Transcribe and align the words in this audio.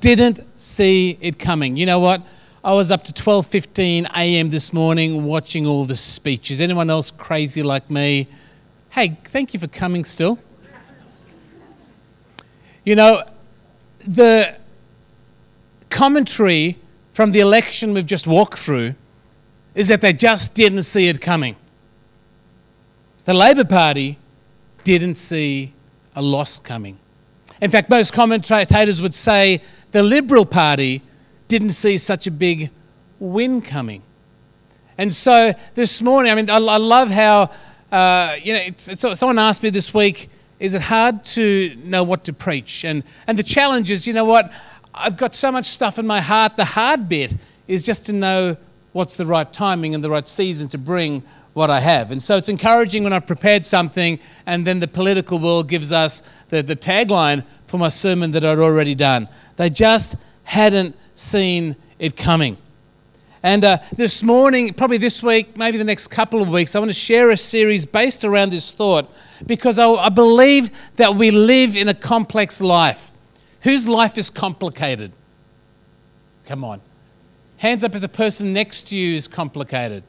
didn't 0.00 0.40
see 0.58 1.18
it 1.20 1.38
coming. 1.38 1.76
You 1.76 1.86
know 1.86 2.00
what? 2.00 2.22
I 2.62 2.72
was 2.72 2.90
up 2.90 3.04
to 3.04 3.12
12:15 3.12 4.06
a.m. 4.14 4.50
this 4.50 4.72
morning 4.72 5.24
watching 5.24 5.66
all 5.66 5.84
the 5.84 5.96
speeches. 5.96 6.60
Anyone 6.60 6.90
else 6.90 7.10
crazy 7.10 7.62
like 7.62 7.88
me? 7.88 8.28
Hey, 8.90 9.16
thank 9.24 9.54
you 9.54 9.60
for 9.60 9.68
coming 9.68 10.04
still. 10.04 10.38
You 12.84 12.96
know, 12.96 13.24
the 14.06 14.56
commentary 15.90 16.78
from 17.12 17.32
the 17.32 17.40
election 17.40 17.94
we've 17.94 18.06
just 18.06 18.26
walked 18.26 18.58
through 18.58 18.94
is 19.74 19.88
that 19.88 20.00
they 20.00 20.12
just 20.12 20.54
didn't 20.54 20.82
see 20.82 21.08
it 21.08 21.20
coming. 21.20 21.56
The 23.24 23.34
Labor 23.34 23.64
Party 23.64 24.18
didn't 24.84 25.16
see 25.16 25.72
a 26.14 26.22
loss 26.22 26.58
coming. 26.58 26.98
In 27.60 27.70
fact, 27.70 27.90
most 27.90 28.12
commentators 28.12 29.02
would 29.02 29.14
say 29.14 29.62
the 29.92 30.02
Liberal 30.02 30.46
Party 30.46 31.02
didn't 31.48 31.70
see 31.70 31.96
such 31.98 32.26
a 32.26 32.30
big 32.30 32.70
win 33.18 33.60
coming. 33.60 34.02
And 34.96 35.12
so 35.12 35.54
this 35.74 36.02
morning, 36.02 36.30
I 36.30 36.34
mean, 36.34 36.50
I, 36.50 36.56
I 36.56 36.76
love 36.76 37.10
how, 37.10 37.50
uh, 37.90 38.36
you 38.42 38.52
know, 38.52 38.60
it's, 38.60 38.88
it's, 38.88 39.18
someone 39.18 39.38
asked 39.38 39.62
me 39.62 39.70
this 39.70 39.92
week, 39.94 40.28
is 40.58 40.74
it 40.74 40.82
hard 40.82 41.24
to 41.24 41.74
know 41.84 42.04
what 42.04 42.24
to 42.24 42.32
preach? 42.32 42.84
And, 42.84 43.02
and 43.26 43.38
the 43.38 43.42
challenge 43.42 43.90
is, 43.90 44.06
you 44.06 44.12
know 44.12 44.26
what? 44.26 44.52
I've 44.94 45.16
got 45.16 45.34
so 45.34 45.50
much 45.50 45.66
stuff 45.66 45.98
in 45.98 46.06
my 46.06 46.20
heart. 46.20 46.56
The 46.56 46.66
hard 46.66 47.08
bit 47.08 47.34
is 47.66 47.84
just 47.84 48.06
to 48.06 48.12
know 48.12 48.56
what's 48.92 49.16
the 49.16 49.24
right 49.24 49.50
timing 49.50 49.94
and 49.94 50.04
the 50.04 50.10
right 50.10 50.28
season 50.28 50.68
to 50.68 50.78
bring 50.78 51.22
what 51.52 51.70
I 51.70 51.80
have. 51.80 52.10
And 52.10 52.22
so 52.22 52.36
it's 52.36 52.48
encouraging 52.48 53.04
when 53.04 53.12
I've 53.12 53.26
prepared 53.26 53.66
something 53.66 54.18
and 54.46 54.66
then 54.66 54.80
the 54.80 54.88
political 54.88 55.38
world 55.38 55.68
gives 55.68 55.92
us 55.92 56.22
the, 56.48 56.62
the 56.62 56.76
tagline 56.76 57.44
for 57.70 57.78
my 57.78 57.88
sermon 57.88 58.32
that 58.32 58.44
I'd 58.44 58.58
already 58.58 58.94
done. 58.94 59.28
They 59.56 59.70
just 59.70 60.16
hadn't 60.42 60.96
seen 61.14 61.76
it 61.98 62.16
coming. 62.16 62.58
And 63.42 63.64
uh, 63.64 63.78
this 63.92 64.22
morning, 64.22 64.74
probably 64.74 64.98
this 64.98 65.22
week, 65.22 65.56
maybe 65.56 65.78
the 65.78 65.84
next 65.84 66.08
couple 66.08 66.42
of 66.42 66.50
weeks, 66.50 66.76
I 66.76 66.78
want 66.78 66.90
to 66.90 66.94
share 66.94 67.30
a 67.30 67.36
series 67.36 67.86
based 67.86 68.24
around 68.24 68.50
this 68.50 68.72
thought 68.72 69.10
because 69.46 69.78
I, 69.78 69.88
I 69.88 70.08
believe 70.10 70.70
that 70.96 71.14
we 71.14 71.30
live 71.30 71.74
in 71.74 71.88
a 71.88 71.94
complex 71.94 72.60
life. 72.60 73.12
Whose 73.62 73.88
life 73.88 74.18
is 74.18 74.28
complicated? 74.28 75.12
Come 76.44 76.64
on. 76.64 76.82
Hands 77.58 77.82
up 77.84 77.94
if 77.94 78.00
the 78.00 78.08
person 78.08 78.52
next 78.52 78.88
to 78.88 78.96
you 78.98 79.14
is 79.14 79.28
complicated. 79.28 80.02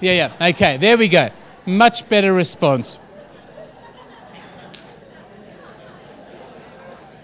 Yeah, 0.00 0.30
yeah. 0.38 0.48
Okay, 0.50 0.76
there 0.76 0.98
we 0.98 1.08
go. 1.08 1.30
Much 1.64 2.06
better 2.08 2.32
response. 2.32 2.98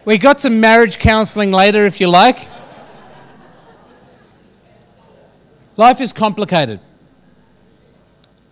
We 0.04 0.18
got 0.18 0.40
some 0.40 0.60
marriage 0.60 0.98
counseling 0.98 1.52
later 1.52 1.84
if 1.86 2.00
you 2.00 2.08
like. 2.08 2.48
Life 5.76 6.00
is 6.00 6.12
complicated. 6.12 6.80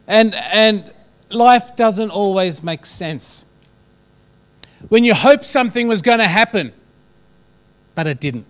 And, 0.06 0.34
and 0.34 0.92
life 1.30 1.76
doesn't 1.76 2.10
always 2.10 2.62
make 2.62 2.86
sense. 2.86 3.44
When 4.88 5.04
you 5.04 5.14
hoped 5.14 5.44
something 5.44 5.88
was 5.88 6.02
going 6.02 6.18
to 6.18 6.28
happen, 6.28 6.72
but 7.94 8.06
it 8.06 8.20
didn't. 8.20 8.46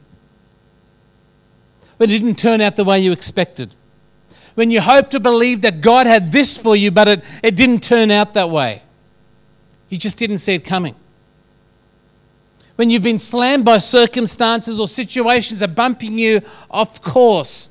When 1.97 2.11
it 2.11 2.19
didn't 2.19 2.39
turn 2.39 2.61
out 2.61 2.77
the 2.77 2.85
way 2.85 3.01
you 3.01 3.13
expected 3.13 3.75
when 4.59 4.73
you 4.73 4.81
hope 4.81 5.09
to 5.09 5.21
believe 5.21 5.61
that 5.61 5.81
God 5.81 6.09
had 6.09 6.33
this 6.33 6.61
for 6.61 6.75
you, 6.75 6.91
but 6.91 7.07
it, 7.07 7.25
it 7.45 7.55
didn't 7.55 7.81
turn 7.81 8.11
out 8.11 8.35
that 8.35 8.51
way. 8.51 8.83
You 9.89 9.97
just 9.97 10.19
didn't 10.19 10.39
see 10.39 10.55
it 10.55 10.65
coming. 10.65 10.97
When 12.79 12.91
you've 12.91 13.03
been 13.03 13.19
slammed 13.19 13.65
by 13.65 13.79
circumstances 13.79 14.79
or 14.79 14.87
situations 14.87 15.59
that 15.59 15.71
are 15.71 15.75
bumping 15.75 16.17
you 16.17 16.43
off 16.71 17.03
course. 17.03 17.71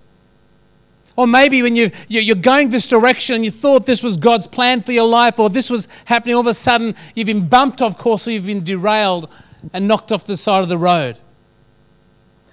Or 1.15 1.25
maybe 1.25 1.63
when 1.63 1.77
you, 1.77 1.91
you're 2.09 2.35
going 2.35 2.71
this 2.71 2.89
direction 2.89 3.35
and 3.35 3.45
you 3.45 3.49
thought 3.49 3.85
this 3.85 4.03
was 4.03 4.17
God's 4.17 4.47
plan 4.47 4.81
for 4.81 4.91
your 4.91 5.07
life, 5.07 5.39
or 5.39 5.49
this 5.49 5.69
was 5.69 5.87
happening, 6.03 6.35
all 6.35 6.41
of 6.41 6.47
a 6.47 6.53
sudden 6.53 6.93
you've 7.15 7.25
been 7.25 7.47
bumped 7.47 7.81
off 7.81 7.97
course 7.97 8.27
or 8.27 8.31
you've 8.31 8.47
been 8.47 8.65
derailed 8.65 9.29
and 9.71 9.87
knocked 9.87 10.11
off 10.11 10.25
the 10.25 10.35
side 10.35 10.61
of 10.61 10.67
the 10.67 10.77
road. 10.77 11.17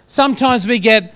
Sometimes 0.06 0.64
we 0.64 0.78
get 0.78 1.12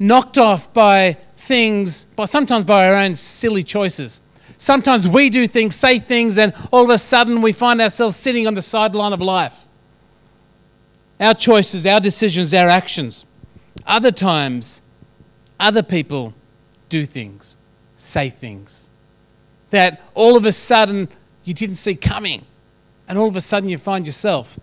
knocked 0.00 0.36
off 0.36 0.74
by 0.74 1.16
things, 1.36 2.06
but 2.16 2.26
sometimes 2.26 2.64
by 2.64 2.88
our 2.88 2.96
own 2.96 3.14
silly 3.14 3.62
choices. 3.62 4.20
Sometimes 4.58 5.06
we 5.06 5.30
do 5.30 5.46
things, 5.46 5.76
say 5.76 6.00
things, 6.00 6.38
and 6.38 6.52
all 6.72 6.82
of 6.82 6.90
a 6.90 6.98
sudden 6.98 7.40
we 7.40 7.52
find 7.52 7.80
ourselves 7.80 8.16
sitting 8.16 8.48
on 8.48 8.54
the 8.54 8.62
sideline 8.62 9.12
of 9.12 9.20
life. 9.20 9.65
Our 11.18 11.34
choices, 11.34 11.86
our 11.86 12.00
decisions, 12.00 12.52
our 12.52 12.68
actions. 12.68 13.24
Other 13.86 14.10
times, 14.10 14.82
other 15.58 15.82
people 15.82 16.34
do 16.88 17.06
things, 17.06 17.56
say 17.96 18.28
things 18.28 18.90
that 19.70 20.00
all 20.14 20.36
of 20.36 20.44
a 20.44 20.52
sudden 20.52 21.08
you 21.44 21.54
didn't 21.54 21.76
see 21.76 21.94
coming. 21.94 22.44
And 23.08 23.18
all 23.18 23.28
of 23.28 23.36
a 23.36 23.40
sudden 23.40 23.68
you 23.68 23.78
find 23.78 24.06
yourself 24.06 24.58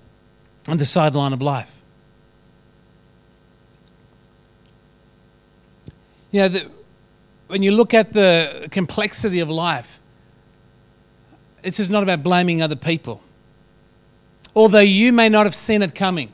on 0.67 0.77
the 0.77 0.85
sideline 0.85 1.33
of 1.33 1.41
life. 1.41 1.81
You 6.31 6.41
know, 6.41 6.47
the, 6.47 6.71
when 7.47 7.61
you 7.63 7.71
look 7.71 7.93
at 7.93 8.13
the 8.13 8.67
complexity 8.71 9.39
of 9.39 9.49
life, 9.49 10.01
it's 11.63 11.77
just 11.77 11.91
not 11.91 12.03
about 12.03 12.23
blaming 12.23 12.61
other 12.61 12.75
people. 12.75 13.21
Although 14.55 14.79
you 14.79 15.13
may 15.13 15.29
not 15.29 15.45
have 15.45 15.55
seen 15.55 15.81
it 15.81 15.95
coming, 15.95 16.31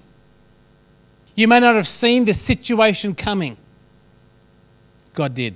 you 1.40 1.48
may 1.48 1.62
not 1.62 1.76
have 1.76 1.88
seen 1.88 2.26
the 2.26 2.34
situation 2.34 3.16
coming, 3.16 3.56
God 5.14 5.34
did. 5.34 5.56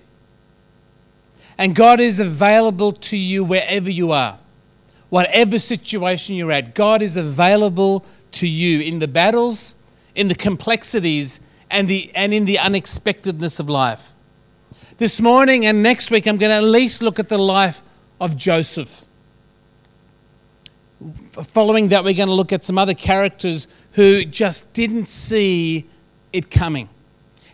And 1.58 1.76
God 1.76 2.00
is 2.00 2.22
available 2.22 2.94
to 2.94 3.18
you 3.18 3.44
wherever 3.44 3.90
you 3.90 4.12
are, 4.12 4.40
whatever 5.10 5.60
situation 5.60 6.36
you're 6.36 6.54
at. 6.54 6.74
God 6.74 7.02
is 7.02 7.18
available 7.18 8.06
to 8.32 8.48
you 8.48 8.80
in 8.80 9.00
the 9.00 9.10
battles, 9.10 9.76
in 10.16 10.30
the 10.30 10.36
complexities, 10.36 11.42
and, 11.70 11.90
the, 11.90 12.12
and 12.16 12.34
in 12.34 12.46
the 12.46 12.60
unexpectedness 12.60 13.60
of 13.60 13.70
life. 13.70 14.14
This 15.00 15.20
morning 15.20 15.66
and 15.66 15.84
next 15.84 16.12
week, 16.12 16.28
I'm 16.28 16.38
going 16.38 16.52
to 16.52 16.56
at 16.56 16.64
least 16.64 17.02
look 17.02 17.20
at 17.20 17.28
the 17.28 17.38
life 17.38 17.84
of 18.22 18.38
Joseph. 18.38 19.04
Following 21.32 21.90
that, 21.90 22.06
we're 22.06 22.14
going 22.14 22.30
to 22.30 22.34
look 22.34 22.54
at 22.54 22.64
some 22.64 22.78
other 22.78 22.94
characters 22.94 23.68
who 23.94 24.26
just 24.26 24.74
didn't 24.74 25.08
see 25.08 25.88
it 26.31 26.52
coming, 26.52 26.90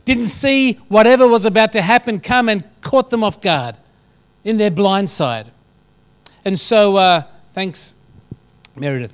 didn't 0.06 0.28
see 0.28 0.74
whatever 0.88 1.28
was 1.28 1.46
about 1.46 1.72
to 1.74 1.82
happen 1.82 2.20
come 2.20 2.50
and 2.50 2.64
caught 2.82 3.10
them 3.10 3.24
off 3.24 3.42
guard 3.42 3.76
in 4.44 4.58
their 4.58 4.72
blind 4.72 5.10
side. 5.10 5.52
And 6.46 6.58
so, 6.58 6.96
uh, 6.96 7.24
thanks, 7.54 7.96
Meredith. 8.76 9.14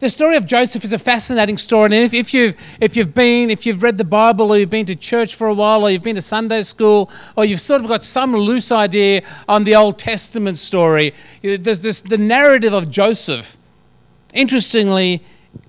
The 0.00 0.10
story 0.10 0.36
of 0.36 0.44
Joseph 0.44 0.84
is 0.84 0.92
a 0.92 0.98
fascinating 0.98 1.56
story. 1.56 1.86
And 1.86 1.94
if, 1.94 2.12
if, 2.12 2.34
you've, 2.34 2.56
if 2.80 2.96
you've 2.96 3.14
been, 3.14 3.48
if 3.48 3.64
you've 3.64 3.82
read 3.82 3.96
the 3.96 4.04
Bible 4.04 4.50
or 4.50 4.58
you've 4.58 4.68
been 4.68 4.84
to 4.86 4.94
church 4.94 5.34
for 5.34 5.46
a 5.46 5.54
while 5.54 5.82
or 5.82 5.90
you've 5.90 6.02
been 6.02 6.16
to 6.16 6.20
Sunday 6.20 6.62
school 6.62 7.10
or 7.36 7.44
you've 7.44 7.60
sort 7.60 7.80
of 7.80 7.88
got 7.88 8.04
some 8.04 8.36
loose 8.36 8.70
idea 8.70 9.22
on 9.48 9.64
the 9.64 9.74
Old 9.74 9.98
Testament 9.98 10.58
story, 10.58 11.14
this, 11.42 12.00
the 12.00 12.18
narrative 12.18 12.74
of 12.74 12.90
Joseph, 12.90 13.56
interestingly, 14.34 15.22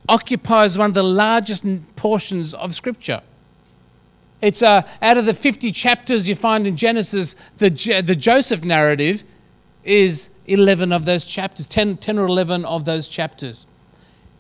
occupies 0.07 0.77
one 0.77 0.89
of 0.89 0.93
the 0.93 1.03
largest 1.03 1.65
portions 1.95 2.53
of 2.53 2.73
Scripture. 2.73 3.21
It's 4.41 4.61
uh, 4.61 4.83
out 5.01 5.17
of 5.17 5.25
the 5.25 5.33
50 5.33 5.71
chapters 5.71 6.29
you 6.29 6.35
find 6.35 6.67
in 6.67 6.75
Genesis, 6.75 7.35
the, 7.57 7.69
the 8.05 8.15
Joseph 8.15 8.63
narrative 8.63 9.23
is 9.83 10.31
11 10.47 10.91
of 10.91 11.05
those 11.05 11.25
chapters, 11.25 11.67
10, 11.67 11.97
10 11.97 12.19
or 12.19 12.25
11 12.25 12.65
of 12.65 12.85
those 12.85 13.07
chapters. 13.07 13.65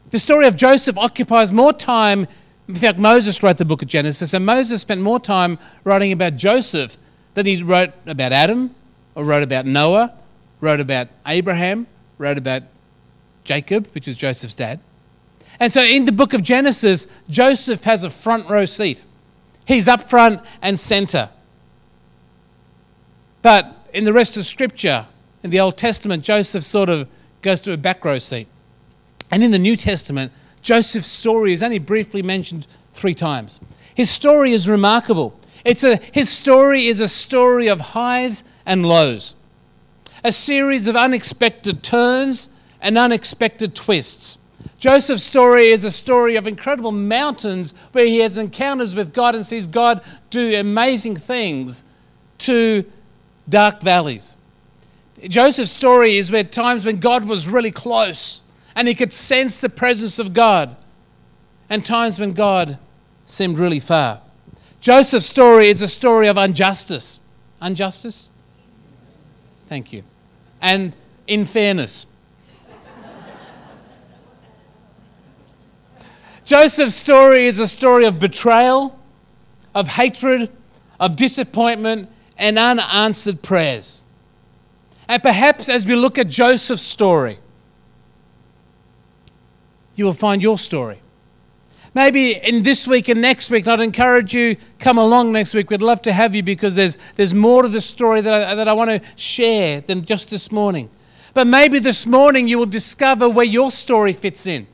The 0.09 0.19
story 0.19 0.47
of 0.47 0.55
Joseph 0.55 0.97
occupies 0.97 1.51
more 1.51 1.73
time. 1.73 2.27
In 2.67 2.75
fact, 2.75 2.99
Moses 2.99 3.41
wrote 3.41 3.57
the 3.57 3.65
book 3.65 3.81
of 3.81 3.87
Genesis, 3.87 4.33
and 4.33 4.45
Moses 4.45 4.81
spent 4.81 5.01
more 5.01 5.19
time 5.19 5.57
writing 5.83 6.11
about 6.11 6.35
Joseph 6.35 6.97
than 7.33 7.45
he 7.45 7.61
wrote 7.63 7.91
about 8.05 8.31
Adam, 8.31 8.75
or 9.13 9.23
wrote 9.23 9.43
about 9.43 9.65
Noah, 9.65 10.13
wrote 10.61 10.79
about 10.79 11.07
Abraham, 11.25 11.87
wrote 12.17 12.37
about 12.37 12.63
Jacob, 13.43 13.87
which 13.93 14.07
is 14.07 14.15
Joseph's 14.15 14.55
dad. 14.55 14.79
And 15.59 15.71
so 15.71 15.83
in 15.83 16.05
the 16.05 16.11
book 16.11 16.33
of 16.33 16.43
Genesis, 16.43 17.07
Joseph 17.29 17.83
has 17.83 18.03
a 18.03 18.09
front 18.09 18.49
row 18.49 18.65
seat. 18.65 19.03
He's 19.65 19.87
up 19.87 20.09
front 20.09 20.41
and 20.61 20.77
center. 20.77 21.29
But 23.41 23.87
in 23.93 24.03
the 24.03 24.13
rest 24.13 24.37
of 24.37 24.45
Scripture, 24.45 25.05
in 25.43 25.49
the 25.49 25.59
Old 25.59 25.77
Testament, 25.77 26.23
Joseph 26.23 26.63
sort 26.63 26.89
of 26.89 27.07
goes 27.41 27.61
to 27.61 27.73
a 27.73 27.77
back 27.77 28.03
row 28.03 28.17
seat. 28.17 28.47
And 29.31 29.43
in 29.43 29.51
the 29.51 29.59
New 29.59 29.75
Testament, 29.75 30.31
Joseph's 30.61 31.07
story 31.07 31.53
is 31.53 31.61
only 31.61 31.79
briefly 31.79 32.21
mentioned 32.21 32.65
three 32.93 33.13
times. 33.13 33.59
His 33.93 34.09
story 34.09 34.51
is 34.51 34.67
remarkable. 34.67 35.39
It's 35.63 35.83
a, 35.83 35.97
his 35.97 36.29
story 36.29 36.85
is 36.85 36.99
a 36.99 37.07
story 37.07 37.67
of 37.67 37.79
highs 37.79 38.43
and 38.65 38.85
lows, 38.85 39.35
a 40.23 40.31
series 40.31 40.87
of 40.87 40.95
unexpected 40.95 41.83
turns 41.83 42.49
and 42.81 42.97
unexpected 42.97 43.75
twists, 43.75 44.37
Joseph's 44.77 45.23
story 45.23 45.67
is 45.69 45.83
a 45.83 45.91
story 45.91 46.35
of 46.35 46.47
incredible 46.47 46.91
mountains 46.91 47.73
where 47.91 48.05
he 48.05 48.19
has 48.19 48.37
encounters 48.37 48.93
with 48.93 49.13
God 49.13 49.35
and 49.35 49.45
sees 49.45 49.67
God 49.67 50.01
do 50.29 50.55
amazing 50.55 51.15
things 51.15 51.83
to 52.39 52.85
dark 53.47 53.81
valleys. 53.81 54.35
Joseph's 55.27 55.71
story 55.71 56.17
is 56.17 56.31
where 56.31 56.43
times 56.43 56.85
when 56.85 56.99
God 56.99 57.25
was 57.25 57.47
really 57.47 57.71
close 57.71 58.43
and 58.75 58.87
he 58.87 58.93
could 58.93 59.13
sense 59.13 59.59
the 59.59 59.69
presence 59.69 60.19
of 60.19 60.33
God, 60.33 60.75
and 61.69 61.83
times 61.83 62.19
when 62.19 62.33
God 62.33 62.77
seemed 63.25 63.57
really 63.57 63.79
far. 63.79 64.21
Joseph's 64.81 65.25
story 65.25 65.69
is 65.69 65.81
a 65.81 65.87
story 65.87 66.27
of 66.27 66.37
injustice. 66.37 67.19
Injustice? 67.61 68.29
Thank 69.67 69.93
you. 69.93 70.03
And 70.61 70.93
in 71.25 71.45
Joseph's 76.45 76.93
story 76.93 77.45
is 77.45 77.59
a 77.59 77.67
story 77.67 78.05
of 78.05 78.19
betrayal, 78.19 78.97
of 79.73 79.87
hatred, 79.87 80.51
of 80.99 81.15
disappointment, 81.15 82.09
and 82.37 82.57
unanswered 82.57 83.41
prayers. 83.41 84.01
And 85.07 85.21
perhaps 85.21 85.69
as 85.69 85.85
we 85.85 85.95
look 85.95 86.17
at 86.17 86.29
Joseph's 86.29 86.83
story, 86.83 87.39
you 89.95 90.05
will 90.05 90.13
find 90.13 90.41
your 90.41 90.57
story. 90.57 91.01
Maybe 91.95 92.35
in 92.35 92.61
this 92.61 92.87
week 92.87 93.07
and 93.07 93.21
next 93.21 93.49
week, 93.49 93.67
I'd 93.67 93.79
encourage 93.79 94.33
you, 94.33 94.57
come 94.79 94.97
along 94.97 95.31
next 95.31 95.53
week. 95.53 95.69
We'd 95.69 95.81
love 95.81 96.01
to 96.03 96.13
have 96.13 96.35
you 96.35 96.43
because 96.43 96.75
there's, 96.75 96.97
there's 97.15 97.33
more 97.33 97.61
to 97.63 97.69
the 97.69 97.79
story 97.79 98.21
that 98.21 98.33
I, 98.33 98.55
that 98.55 98.67
I 98.67 98.73
want 98.73 98.89
to 98.89 99.01
share 99.15 99.79
than 99.81 100.03
just 100.03 100.29
this 100.29 100.51
morning. 100.51 100.89
But 101.33 101.47
maybe 101.47 101.79
this 101.79 102.05
morning 102.05 102.47
you 102.47 102.59
will 102.59 102.65
discover 102.65 103.29
where 103.29 103.45
your 103.45 103.71
story 103.71 104.11
fits 104.11 104.45
in, 104.45 104.67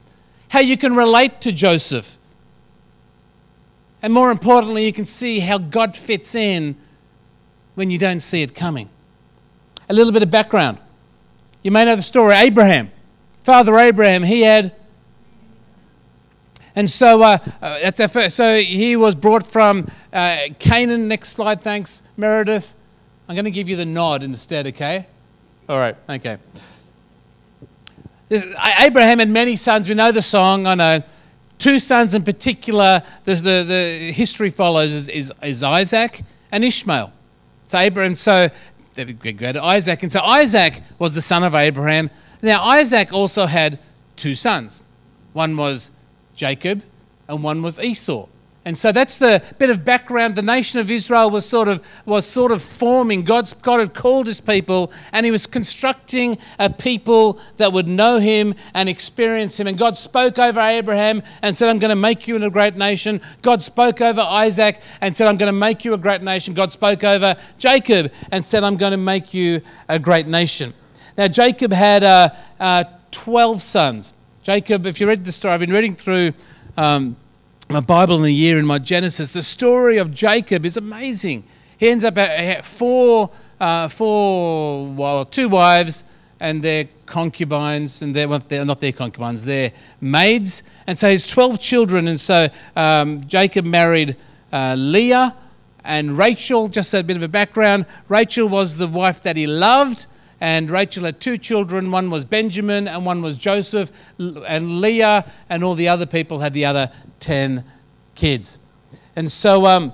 how 0.52 0.60
you 0.60 0.76
can 0.76 0.96
relate 0.96 1.40
to 1.40 1.52
Joseph. 1.52 2.20
And 4.02 4.14
more 4.14 4.32
importantly, 4.32 4.86
you 4.86 4.92
can 4.92 5.06
see 5.06 5.40
how 5.40 5.58
God 5.58 5.96
fits 5.96 6.36
in 6.36 6.76
when 7.76 7.90
you 7.90 7.98
don't 7.98 8.20
see 8.20 8.42
it 8.42 8.54
coming. 8.54 8.90
A 9.88 9.94
little 9.94 10.12
bit 10.12 10.24
of 10.24 10.30
background. 10.30 10.78
You 11.64 11.72
may 11.72 11.86
know 11.86 11.96
the 11.96 12.02
story 12.02 12.36
Abraham. 12.36 12.92
Father 13.40 13.78
Abraham, 13.78 14.24
he 14.24 14.42
had 14.42 14.76
and 16.76 16.90
so 16.90 17.22
uh, 17.22 17.38
uh, 17.62 17.80
that's 17.80 18.00
our 18.02 18.08
first. 18.08 18.36
So 18.36 18.58
he 18.58 18.96
was 18.96 19.16
brought 19.16 19.46
from 19.46 19.88
uh, 20.12 20.48
Canaan. 20.60 21.08
Next 21.08 21.30
slide, 21.30 21.62
thanks, 21.62 22.02
Meredith. 22.18 22.76
I'm 23.28 23.36
going 23.36 23.46
to 23.46 23.52
give 23.52 23.70
you 23.70 23.76
the 23.78 23.86
nod 23.86 24.24
instead, 24.24 24.68
okay? 24.68 25.06
All 25.70 25.80
right, 25.80 25.96
okay. 26.10 26.38
Abraham 28.32 29.20
had 29.20 29.30
many 29.30 29.56
sons. 29.56 29.90
We 29.90 29.96
know 29.96 30.12
the 30.12 30.22
song. 30.22 30.66
I 30.66 30.76
know 30.76 31.04
two 31.58 31.80
sons 31.80 32.14
in 32.16 32.24
particular. 32.24 33.04
The, 33.24 33.36
the, 33.36 33.64
the 33.68 34.12
history 34.12 34.50
follows 34.50 34.92
is, 34.92 35.10
is, 35.10 35.34
is, 35.44 35.64
Isaac 35.64 36.22
and 36.52 36.64
Ishmael. 36.64 37.12
So 37.68 37.78
Abraham. 37.78 38.16
So 38.16 38.50
they 38.94 39.06
go 39.06 39.52
to 39.52 39.64
Isaac, 39.64 40.04
and 40.04 40.12
so 40.12 40.22
Isaac 40.22 40.82
was 41.00 41.16
the 41.16 41.22
son 41.22 41.44
of 41.44 41.56
Abraham. 41.56 42.10
Now 42.42 42.64
Isaac 42.64 43.14
also 43.14 43.46
had 43.46 43.80
two 44.16 44.36
sons. 44.36 44.82
One 45.34 45.56
was 45.56 45.92
Jacob, 46.36 46.84
and 47.28 47.44
one 47.44 47.62
was 47.62 47.80
Esau. 47.80 48.28
And 48.64 48.78
so 48.78 48.92
that's 48.92 49.18
the 49.18 49.42
bit 49.58 49.72
of 49.72 49.84
background. 49.84 50.36
The 50.36 50.44
nation 50.44 50.80
of 50.80 50.92
Israel 50.92 51.32
was 51.32 51.48
sort 51.48 51.68
of, 51.68 51.84
was 52.06 52.28
sort 52.28 52.52
of 52.52 52.62
forming. 52.62 53.24
God's, 53.24 53.54
God 53.54 53.80
had 53.80 53.96
called 53.96 54.28
his 54.28 54.40
people, 54.40 54.92
and 55.12 55.26
he 55.26 55.32
was 55.32 55.48
constructing 55.48 56.38
a 56.60 56.70
people 56.70 57.40
that 57.58 57.74
would 57.74 57.88
know 57.88 58.20
him 58.20 58.54
and 58.76 58.88
experience 58.88 59.60
him. 59.60 59.66
And 59.66 59.80
God 59.80 59.98
spoke 59.98 60.38
over 60.38 60.60
Abraham 60.60 61.24
and 61.42 61.58
said, 61.58 61.70
I'm 61.70 61.80
going 61.80 61.90
to 61.90 61.96
make 61.96 62.28
you 62.28 62.36
a 62.36 62.50
great 62.52 62.76
nation. 62.76 63.20
God 63.42 63.64
spoke 63.64 64.00
over 64.00 64.22
Isaac 64.22 64.80
and 65.02 65.16
said, 65.16 65.28
I'm 65.28 65.38
going 65.38 65.48
to 65.52 65.54
make 65.54 65.84
you 65.84 65.96
a 65.96 65.98
great 65.98 66.22
nation. 66.22 66.54
God 66.54 66.72
spoke 66.72 67.04
over 67.04 67.36
Jacob 67.58 68.12
and 68.32 68.46
said, 68.46 68.64
I'm 68.64 68.78
going 68.78 68.92
to 68.92 68.98
make 68.98 69.34
you 69.34 69.62
a 69.90 69.98
great 69.98 70.28
nation. 70.28 70.76
Now, 71.18 71.28
Jacob 71.28 71.74
had 71.74 72.04
uh, 72.04 72.30
uh, 72.60 72.84
12 73.10 73.64
sons. 73.64 74.14
Jacob, 74.44 74.86
if 74.86 75.02
you 75.02 75.08
read 75.08 75.26
the 75.26 75.32
story, 75.32 75.56
I've 75.56 75.60
been 75.60 75.74
reading 75.74 75.96
through 75.96 76.34
um, 76.78 77.16
my 77.72 77.80
Bible 77.80 78.18
in 78.18 78.24
the 78.24 78.34
year 78.34 78.60
in 78.60 78.66
my 78.66 78.80
Genesis. 78.80 79.32
The 79.32 79.42
story 79.42 79.98
of 79.98 80.14
Jacob 80.14 80.66
is 80.66 80.76
amazing. 80.76 81.46
He 81.78 81.88
ends 81.88 82.04
up 82.04 82.18
at 82.18 82.66
four, 82.66 83.30
uh, 83.62 83.88
four, 83.88 84.88
well, 84.88 85.24
two 85.24 85.48
wives 85.48 86.04
and 86.42 86.62
their 86.62 86.90
concubines, 87.06 88.02
and 88.02 88.14
they're, 88.14 88.28
well, 88.28 88.42
they're 88.46 88.66
not 88.66 88.82
their 88.82 88.92
concubines, 88.92 89.46
they're 89.46 89.72
maids. 90.02 90.64
And 90.86 90.98
so 90.98 91.10
he's 91.10 91.26
12 91.28 91.60
children. 91.60 92.10
And 92.10 92.20
so 92.20 92.50
um, 92.76 93.24
Jacob 93.26 93.64
married 93.64 94.18
uh, 94.52 94.76
Leah 94.78 95.36
and 95.86 96.18
Rachel. 96.18 96.68
Just 96.68 96.94
a 96.94 97.04
bit 97.04 97.16
of 97.16 97.24
a 97.24 97.30
background 97.30 97.86
Rachel 98.10 98.50
was 98.50 98.78
the 98.78 98.88
wife 98.88 99.24
that 99.24 99.38
he 99.38 99.48
loved 99.48 100.08
and 100.42 100.72
Rachel 100.72 101.04
had 101.06 101.22
two 101.22 101.38
children. 101.38 101.92
One 101.92 102.10
was 102.10 102.26
Benjamin, 102.26 102.88
and 102.88 103.06
one 103.06 103.22
was 103.22 103.38
Joseph, 103.38 103.92
and 104.18 104.82
Leah, 104.82 105.32
and 105.48 105.64
all 105.64 105.76
the 105.76 105.88
other 105.88 106.08
people 106.08 106.40
had 106.40 106.54
the 106.54 106.66
other 106.66 106.92
10 107.20 107.64
kids. 108.16 108.58
And 109.16 109.32
so 109.32 109.68
um, 109.68 109.94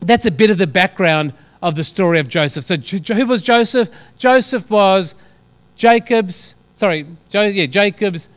that's 0.00 0.24
a 0.24 0.30
bit 0.30 0.50
of 0.50 0.58
the 0.58 0.68
background 0.68 1.34
of 1.60 1.74
the 1.74 1.82
story 1.82 2.20
of 2.20 2.28
Joseph. 2.28 2.64
So, 2.64 2.76
who 3.14 3.26
was 3.26 3.42
Joseph? 3.42 3.88
Joseph 4.16 4.70
was 4.70 5.16
Jacob's, 5.74 6.54
sorry, 6.74 7.06
jo- 7.28 7.42
yeah, 7.42 7.66
Jacob's 7.66 8.28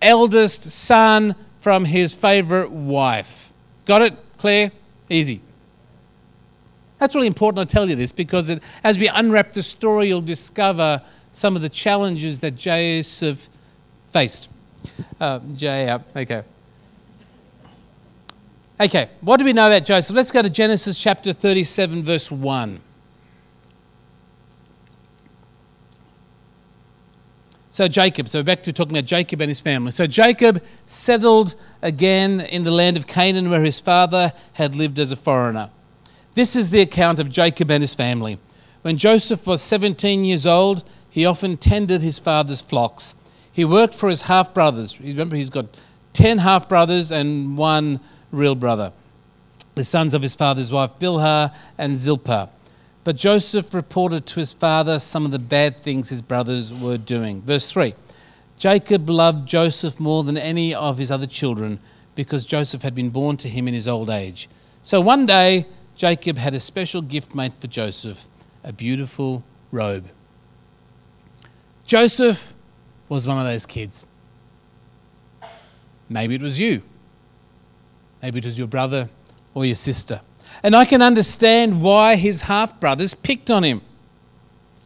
eldest 0.00 0.62
son 0.62 1.34
from 1.58 1.86
his 1.86 2.14
favorite 2.14 2.70
wife. 2.70 3.52
Got 3.84 4.02
it? 4.02 4.14
Clear? 4.38 4.70
Easy. 5.10 5.40
That's 7.02 7.16
really 7.16 7.26
important 7.26 7.68
to 7.68 7.72
tell 7.72 7.90
you 7.90 7.96
this 7.96 8.12
because 8.12 8.48
it, 8.48 8.62
as 8.84 8.96
we 8.96 9.08
unwrap 9.08 9.50
the 9.50 9.62
story, 9.64 10.06
you'll 10.06 10.20
discover 10.20 11.02
some 11.32 11.56
of 11.56 11.62
the 11.62 11.68
challenges 11.68 12.38
that 12.38 12.52
Joseph 12.52 13.48
faced. 14.06 14.48
Uh, 15.18 15.40
J, 15.56 15.98
okay. 16.14 16.44
Okay, 18.80 19.10
what 19.20 19.38
do 19.38 19.44
we 19.44 19.52
know 19.52 19.66
about 19.66 19.84
Joseph? 19.84 20.14
Let's 20.14 20.30
go 20.30 20.42
to 20.42 20.48
Genesis 20.48 20.96
chapter 20.96 21.32
37, 21.32 22.04
verse 22.04 22.30
1. 22.30 22.80
So, 27.70 27.88
Jacob, 27.88 28.28
so 28.28 28.38
we're 28.38 28.44
back 28.44 28.62
to 28.62 28.72
talking 28.72 28.96
about 28.96 29.06
Jacob 29.06 29.40
and 29.40 29.48
his 29.48 29.60
family. 29.60 29.90
So, 29.90 30.06
Jacob 30.06 30.62
settled 30.86 31.56
again 31.82 32.40
in 32.40 32.62
the 32.62 32.70
land 32.70 32.96
of 32.96 33.08
Canaan 33.08 33.50
where 33.50 33.64
his 33.64 33.80
father 33.80 34.32
had 34.52 34.76
lived 34.76 35.00
as 35.00 35.10
a 35.10 35.16
foreigner. 35.16 35.70
This 36.34 36.56
is 36.56 36.70
the 36.70 36.80
account 36.80 37.20
of 37.20 37.28
Jacob 37.28 37.70
and 37.70 37.82
his 37.82 37.94
family. 37.94 38.38
When 38.82 38.96
Joseph 38.96 39.46
was 39.46 39.60
17 39.62 40.24
years 40.24 40.46
old, 40.46 40.82
he 41.10 41.26
often 41.26 41.58
tended 41.58 42.00
his 42.00 42.18
father's 42.18 42.62
flocks. 42.62 43.14
He 43.52 43.64
worked 43.64 43.94
for 43.94 44.08
his 44.08 44.22
half 44.22 44.54
brothers. 44.54 44.98
Remember, 44.98 45.36
he's 45.36 45.50
got 45.50 45.66
10 46.14 46.38
half 46.38 46.68
brothers 46.68 47.12
and 47.12 47.58
one 47.58 48.00
real 48.30 48.54
brother, 48.54 48.92
the 49.74 49.84
sons 49.84 50.14
of 50.14 50.22
his 50.22 50.34
father's 50.34 50.72
wife, 50.72 50.90
Bilhah 50.98 51.54
and 51.76 51.96
Zilpah. 51.96 52.48
But 53.04 53.16
Joseph 53.16 53.74
reported 53.74 54.26
to 54.26 54.40
his 54.40 54.52
father 54.52 54.98
some 54.98 55.24
of 55.24 55.32
the 55.32 55.38
bad 55.38 55.80
things 55.80 56.08
his 56.08 56.22
brothers 56.22 56.72
were 56.72 56.98
doing. 56.98 57.42
Verse 57.42 57.70
3 57.70 57.94
Jacob 58.56 59.10
loved 59.10 59.46
Joseph 59.46 59.98
more 59.98 60.22
than 60.24 60.38
any 60.38 60.74
of 60.74 60.96
his 60.96 61.10
other 61.10 61.26
children 61.26 61.78
because 62.14 62.44
Joseph 62.44 62.82
had 62.82 62.94
been 62.94 63.10
born 63.10 63.36
to 63.38 63.48
him 63.48 63.66
in 63.66 63.74
his 63.74 63.88
old 63.88 64.08
age. 64.08 64.48
So 64.82 65.00
one 65.00 65.26
day, 65.26 65.66
Jacob 65.96 66.38
had 66.38 66.54
a 66.54 66.60
special 66.60 67.02
gift 67.02 67.34
made 67.34 67.54
for 67.54 67.66
Joseph 67.66 68.26
a 68.64 68.72
beautiful 68.72 69.42
robe. 69.70 70.08
Joseph 71.84 72.54
was 73.08 73.26
one 73.26 73.38
of 73.38 73.44
those 73.44 73.66
kids. 73.66 74.04
Maybe 76.08 76.34
it 76.34 76.42
was 76.42 76.60
you. 76.60 76.82
Maybe 78.22 78.38
it 78.38 78.44
was 78.44 78.58
your 78.58 78.68
brother 78.68 79.08
or 79.54 79.64
your 79.64 79.74
sister. 79.74 80.20
And 80.62 80.76
I 80.76 80.84
can 80.84 81.02
understand 81.02 81.82
why 81.82 82.16
his 82.16 82.42
half 82.42 82.78
brothers 82.78 83.14
picked 83.14 83.50
on 83.50 83.64
him. 83.64 83.82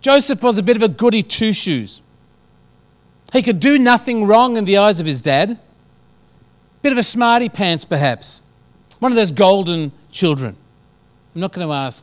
Joseph 0.01 0.43
was 0.43 0.57
a 0.59 0.63
bit 0.63 0.77
of 0.77 0.83
a 0.83 0.89
goody 0.89 1.23
two 1.23 1.53
shoes. 1.53 2.01
He 3.33 3.43
could 3.43 3.61
do 3.61 3.79
nothing 3.79 4.25
wrong 4.25 4.57
in 4.57 4.65
the 4.65 4.79
eyes 4.79 5.01
of 5.01 5.07
his 5.07 5.21
dad. 5.21 5.59
Bit 6.81 6.93
of 6.93 6.99
a 6.99 7.03
smarty 7.03 7.49
pants, 7.49 7.85
perhaps. 7.85 8.41
One 9.01 9.13
of 9.13 9.17
those 9.17 9.33
golden 9.33 9.93
children. 10.11 10.57
I'm 11.37 11.41
not 11.41 11.53
going 11.53 11.69
to 11.69 11.75
ask, 11.75 12.03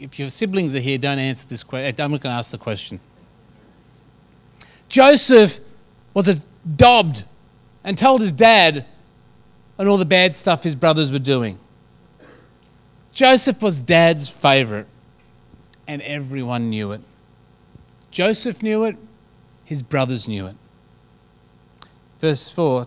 if 0.00 0.18
your 0.18 0.30
siblings 0.30 0.74
are 0.74 0.80
here, 0.80 0.96
don't 0.96 1.18
answer 1.18 1.46
this 1.46 1.62
question. 1.62 1.94
Eh, 1.94 2.02
I'm 2.02 2.10
not 2.10 2.22
going 2.22 2.32
to 2.32 2.38
ask 2.38 2.50
the 2.50 2.56
question. 2.56 3.00
Joseph 4.88 5.60
was 6.14 6.26
adobbed 6.26 7.24
and 7.84 7.98
told 7.98 8.22
his 8.22 8.32
dad 8.32 8.86
and 9.76 9.88
all 9.90 9.98
the 9.98 10.06
bad 10.06 10.34
stuff 10.34 10.62
his 10.62 10.74
brothers 10.74 11.12
were 11.12 11.18
doing. 11.18 11.58
Joseph 13.12 13.60
was 13.60 13.78
dad's 13.78 14.26
favorite, 14.26 14.86
and 15.86 16.00
everyone 16.00 16.70
knew 16.70 16.92
it. 16.92 17.02
Joseph 18.10 18.62
knew 18.62 18.84
it, 18.84 18.96
his 19.66 19.82
brothers 19.82 20.26
knew 20.26 20.46
it. 20.46 20.56
verse 22.20 22.50
4 22.50 22.86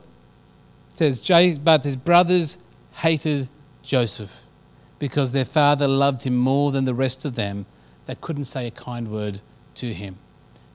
says, 0.96 1.60
But 1.60 1.84
his 1.84 1.96
brothers 1.96 2.58
hated 2.92 3.50
Joseph 3.84 4.50
because 5.00 5.32
their 5.32 5.46
father 5.46 5.88
loved 5.88 6.24
him 6.24 6.36
more 6.36 6.72
than 6.72 6.86
the 6.86 6.94
rest 6.94 7.25
of 7.25 7.36
them 7.36 7.66
that 8.06 8.22
couldn't 8.22 8.46
say 8.46 8.68
a 8.68 8.72
kind 8.72 9.12
word 9.12 9.42
to 9.75 9.94
him. 9.94 10.18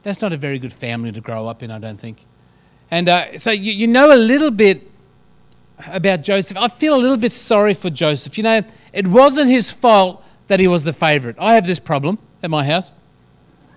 That's 0.02 0.20
not 0.20 0.32
a 0.32 0.36
very 0.36 0.58
good 0.58 0.72
family 0.72 1.12
to 1.12 1.20
grow 1.20 1.48
up 1.48 1.62
in, 1.62 1.70
I 1.70 1.78
don't 1.78 1.98
think. 2.00 2.24
And 2.90 3.08
uh, 3.08 3.38
so 3.38 3.50
you, 3.50 3.72
you 3.72 3.86
know 3.86 4.12
a 4.12 4.16
little 4.16 4.50
bit 4.50 4.88
about 5.86 6.22
Joseph. 6.22 6.56
I 6.56 6.68
feel 6.68 6.94
a 6.94 6.98
little 6.98 7.16
bit 7.16 7.32
sorry 7.32 7.74
for 7.74 7.90
Joseph. 7.90 8.36
You 8.36 8.44
know, 8.44 8.62
it 8.92 9.06
wasn't 9.06 9.48
his 9.48 9.70
fault 9.70 10.24
that 10.48 10.60
he 10.60 10.66
was 10.66 10.84
the 10.84 10.92
favourite. 10.92 11.36
I 11.38 11.54
have 11.54 11.66
this 11.66 11.78
problem 11.78 12.18
at 12.42 12.50
my 12.50 12.64
house. 12.64 12.92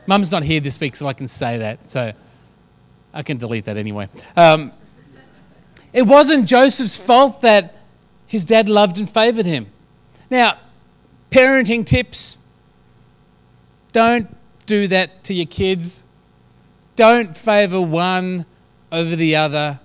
Mum's 0.08 0.32
not 0.32 0.44
here 0.44 0.60
this 0.60 0.80
week, 0.80 0.96
so 0.96 1.08
I 1.08 1.14
can 1.14 1.28
say 1.28 1.60
that. 1.60 1.90
So 1.90 2.12
I 3.14 3.24
can 3.24 3.38
delete 3.38 3.66
that 3.66 3.78
anyway. 3.78 4.10
Um, 4.36 4.72
it 5.94 6.04
wasn't 6.04 6.48
Joseph's 6.48 6.98
fault 6.98 7.42
that 7.42 7.76
his 8.26 8.44
dad 8.44 8.68
loved 8.68 8.98
and 8.98 9.10
favoured 9.10 9.46
him. 9.46 9.68
Now, 10.34 10.58
parenting 11.30 11.86
tips 11.86 12.40
don't 13.92 14.36
do 14.66 14.88
that 14.88 15.24
to 15.26 15.34
your 15.36 15.46
kids. 15.46 16.06
Don't 16.96 17.38
favour 17.38 17.80
one 17.80 18.48
over 18.92 19.16
the 19.16 19.36
other. 19.36 19.80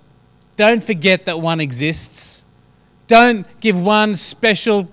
Don't 0.57 0.83
forget 0.83 1.27
that 1.27 1.43
one 1.43 1.61
exists. 1.61 2.47
Don't 3.09 3.47
give 3.61 3.79
one 3.79 4.15
special 4.15 4.89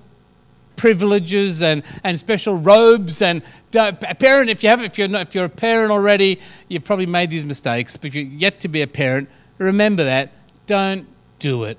privileges 0.75 1.63
and, 1.63 1.83
and 2.03 2.19
special 2.19 2.57
robes 2.57 3.21
and 3.21 3.41
a 3.73 3.93
parent 3.93 4.49
if 4.49 4.61
you 4.61 4.67
have 4.67 4.81
if 4.81 4.97
you're 4.97 5.07
not, 5.07 5.29
if 5.29 5.35
you're 5.35 5.45
a 5.45 5.49
parent 5.49 5.89
already 5.89 6.37
you've 6.67 6.83
probably 6.83 7.05
made 7.05 7.29
these 7.29 7.45
mistakes 7.45 7.95
but 7.95 8.07
if 8.07 8.15
you're 8.15 8.25
yet 8.25 8.59
to 8.59 8.67
be 8.67 8.81
a 8.81 8.87
parent 8.87 9.29
remember 9.57 10.03
that 10.03 10.33
don't 10.67 11.07
do 11.39 11.63
it 11.63 11.77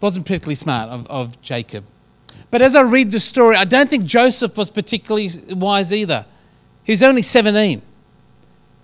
wasn't 0.00 0.24
particularly 0.24 0.54
smart 0.54 0.88
of, 0.88 1.06
of 1.08 1.40
Jacob 1.42 1.84
but 2.50 2.62
as 2.62 2.74
I 2.74 2.82
read 2.82 3.10
the 3.10 3.20
story 3.20 3.56
I 3.56 3.64
don't 3.64 3.88
think 3.88 4.04
Joseph 4.04 4.56
was 4.56 4.70
particularly 4.70 5.30
wise 5.50 5.92
either 5.92 6.26
he 6.84 6.92
was 6.92 7.02
only 7.02 7.22
17 7.22 7.82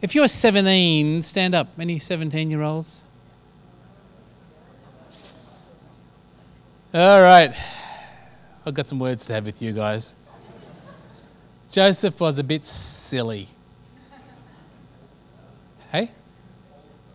if 0.02 0.14
you're 0.14 0.28
17 0.28 1.23
stand 1.23 1.54
up 1.54 1.68
any 1.78 1.99
17 1.99 2.50
year 2.50 2.62
olds 2.62 3.06
All 6.96 7.20
right. 7.20 7.54
I've 8.64 8.73
got 8.73 8.88
some 8.88 8.99
words 8.99 9.26
to 9.26 9.35
have 9.35 9.44
with 9.44 9.61
you 9.61 9.75
guys. 9.75 10.14
Joseph 11.70 12.18
was 12.18 12.38
a 12.38 12.42
bit 12.42 12.64
silly. 12.64 13.49
Hey? 15.92 16.11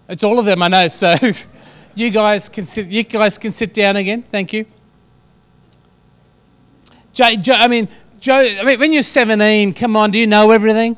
It's 0.08 0.24
all 0.24 0.38
of 0.38 0.46
them, 0.46 0.62
I 0.62 0.68
know. 0.68 0.88
So 0.88 1.16
you 1.96 2.12
guys 2.12 2.48
can 2.48 2.66
sit, 2.66 2.90
you 2.90 3.02
guys 3.02 3.40
can 3.40 3.52
sit 3.52 3.74
down 3.74 3.96
again. 3.96 4.22
Thank 4.22 4.54
you. 4.54 4.68
Joe, 7.14 7.36
Joe, 7.36 7.54
I 7.54 7.68
mean, 7.68 7.88
Joe, 8.20 8.38
I 8.38 8.64
mean, 8.64 8.80
when 8.80 8.94
you're 8.94 9.04
17, 9.04 9.74
come 9.74 9.96
on, 9.96 10.12
do 10.12 10.18
you 10.20 10.28
know 10.28 10.52
everything? 10.52 10.96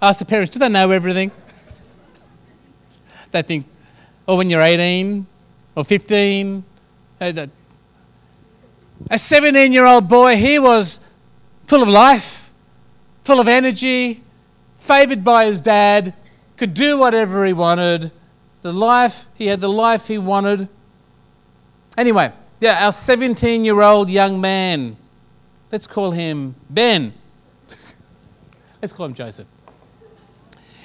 Ask 0.00 0.18
the 0.20 0.24
parents, 0.24 0.52
do 0.52 0.58
they 0.58 0.68
know 0.68 0.90
everything? 0.90 1.30
they 3.30 3.42
think, 3.42 3.66
or 4.26 4.36
when 4.36 4.50
you're 4.50 4.60
18 4.60 5.26
or 5.74 5.84
15, 5.84 6.64
a 7.20 9.18
17 9.18 9.72
year 9.72 9.86
old 9.86 10.08
boy, 10.08 10.36
he 10.36 10.58
was 10.58 11.00
full 11.66 11.82
of 11.82 11.88
life, 11.88 12.50
full 13.24 13.40
of 13.40 13.48
energy, 13.48 14.22
favored 14.76 15.24
by 15.24 15.46
his 15.46 15.60
dad, 15.60 16.14
could 16.56 16.74
do 16.74 16.98
whatever 16.98 17.44
he 17.44 17.52
wanted. 17.52 18.12
The 18.60 18.72
life, 18.72 19.26
he 19.34 19.46
had 19.46 19.60
the 19.60 19.68
life 19.68 20.06
he 20.08 20.18
wanted. 20.18 20.68
Anyway, 21.96 22.32
yeah, 22.60 22.84
our 22.84 22.92
17 22.92 23.64
year 23.64 23.80
old 23.82 24.08
young 24.08 24.40
man, 24.40 24.96
let's 25.72 25.86
call 25.86 26.12
him 26.12 26.54
Ben. 26.70 27.14
let's 28.80 28.92
call 28.92 29.06
him 29.06 29.14
Joseph. 29.14 29.48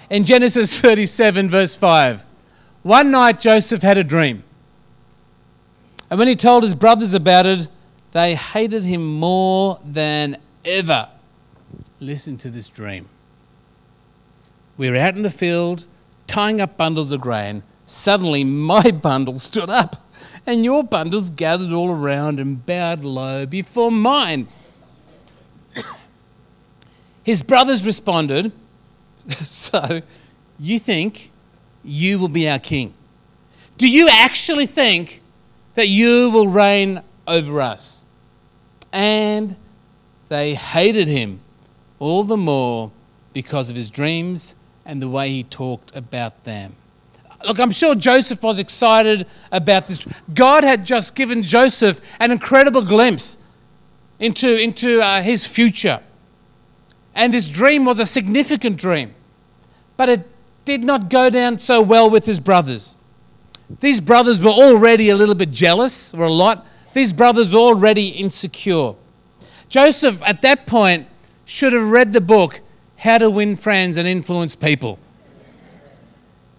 In 0.09 0.23
Genesis 0.23 0.79
37, 0.79 1.49
verse 1.49 1.75
5, 1.75 2.25
one 2.81 3.11
night 3.11 3.39
Joseph 3.39 3.81
had 3.81 3.97
a 3.97 4.03
dream. 4.03 4.43
And 6.09 6.17
when 6.17 6.29
he 6.29 6.35
told 6.37 6.63
his 6.63 6.73
brothers 6.73 7.13
about 7.13 7.45
it, 7.45 7.67
they 8.13 8.35
hated 8.35 8.83
him 8.83 9.05
more 9.05 9.81
than 9.85 10.37
ever. 10.63 11.09
Listen 11.99 12.37
to 12.37 12.49
this 12.49 12.69
dream. 12.69 13.09
We 14.77 14.89
were 14.89 14.95
out 14.95 15.17
in 15.17 15.23
the 15.23 15.29
field 15.29 15.85
tying 16.27 16.61
up 16.61 16.77
bundles 16.77 17.11
of 17.11 17.19
grain. 17.19 17.63
Suddenly, 17.85 18.45
my 18.45 18.91
bundle 19.01 19.39
stood 19.39 19.69
up, 19.69 20.07
and 20.45 20.63
your 20.63 20.83
bundles 20.83 21.29
gathered 21.29 21.73
all 21.73 21.89
around 21.91 22.39
and 22.39 22.65
bowed 22.65 23.03
low 23.03 23.45
before 23.45 23.91
mine. 23.91 24.47
His 27.27 27.43
brothers 27.43 27.85
responded, 27.85 28.51
So, 29.29 30.01
you 30.57 30.79
think 30.79 31.29
you 31.83 32.17
will 32.17 32.29
be 32.29 32.49
our 32.49 32.57
king? 32.57 32.93
Do 33.77 33.87
you 33.87 34.09
actually 34.09 34.65
think 34.65 35.21
that 35.77 35.87
you 35.89 36.31
will 36.31 36.47
reign 36.47 37.03
over 37.27 37.61
us. 37.61 38.07
And 38.91 39.55
they 40.27 40.55
hated 40.55 41.07
him 41.07 41.41
all 41.99 42.23
the 42.23 42.35
more 42.35 42.91
because 43.31 43.69
of 43.69 43.75
his 43.75 43.91
dreams 43.91 44.55
and 44.85 45.01
the 45.01 45.07
way 45.07 45.29
he 45.29 45.43
talked 45.43 45.95
about 45.95 46.45
them. 46.45 46.75
Look, 47.45 47.59
I'm 47.59 47.71
sure 47.71 47.93
Joseph 47.93 48.41
was 48.41 48.57
excited 48.57 49.27
about 49.51 49.87
this. 49.87 50.07
God 50.33 50.63
had 50.63 50.83
just 50.83 51.13
given 51.13 51.43
Joseph 51.43 52.01
an 52.19 52.31
incredible 52.31 52.81
glimpse 52.81 53.37
into, 54.19 54.59
into 54.59 54.99
uh, 54.99 55.21
his 55.21 55.45
future. 55.45 55.99
And 57.17 57.33
his 57.33 57.49
dream 57.49 57.83
was 57.83 57.97
a 57.97 58.05
significant 58.05 58.77
dream. 58.77 59.15
But 59.97 60.07
it 60.07 60.29
did 60.65 60.83
not 60.83 61.09
go 61.09 61.31
down 61.31 61.57
so 61.57 61.81
well 61.81 62.07
with 62.11 62.27
his 62.27 62.39
brothers. 62.39 62.95
These 63.79 63.99
brothers 63.99 64.39
were 64.39 64.51
already 64.51 65.09
a 65.09 65.15
little 65.15 65.33
bit 65.33 65.49
jealous, 65.49 66.13
or 66.13 66.25
a 66.25 66.31
lot. 66.31 66.67
These 66.93 67.13
brothers 67.13 67.51
were 67.51 67.59
already 67.59 68.09
insecure. 68.09 68.93
Joseph, 69.67 70.21
at 70.25 70.43
that 70.43 70.67
point, 70.67 71.07
should 71.43 71.73
have 71.73 71.89
read 71.89 72.13
the 72.13 72.21
book, 72.21 72.61
How 72.97 73.17
to 73.17 73.31
Win 73.31 73.55
Friends 73.55 73.97
and 73.97 74.07
Influence 74.07 74.55
People, 74.55 74.99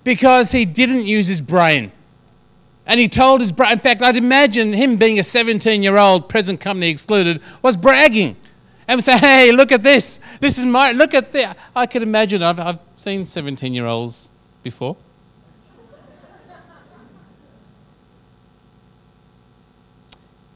because 0.03 0.51
he 0.51 0.65
didn't 0.65 1.07
use 1.07 1.29
his 1.29 1.41
brain. 1.41 1.93
And 2.85 2.99
he 2.99 3.09
told 3.09 3.43
his 3.43 3.53
brother, 3.53 3.75
in 3.75 3.79
fact, 3.79 4.03
I'd 4.03 4.17
imagine 4.17 4.73
him 4.73 4.97
being 4.97 5.21
a 5.21 5.23
17 5.23 5.85
year 5.85 5.97
old, 5.97 6.29
present 6.29 6.59
company 6.59 6.89
excluded, 6.89 7.41
was 7.63 7.77
bragging 7.77 8.37
and 8.89 9.05
say, 9.05 9.19
hey, 9.19 9.53
look 9.53 9.71
at 9.71 9.83
this. 9.83 10.19
This 10.41 10.59
is 10.59 10.65
my, 10.65 10.93
look 10.93 11.13
at 11.15 11.31
this. 11.31 11.55
I 11.77 11.87
could 11.87 12.03
imagine, 12.03 12.43
I've, 12.43 12.59
I've 12.59 12.79
seen 12.97 13.27
17 13.27 13.75
year 13.75 13.87
olds 13.87 14.31
before. 14.63 14.97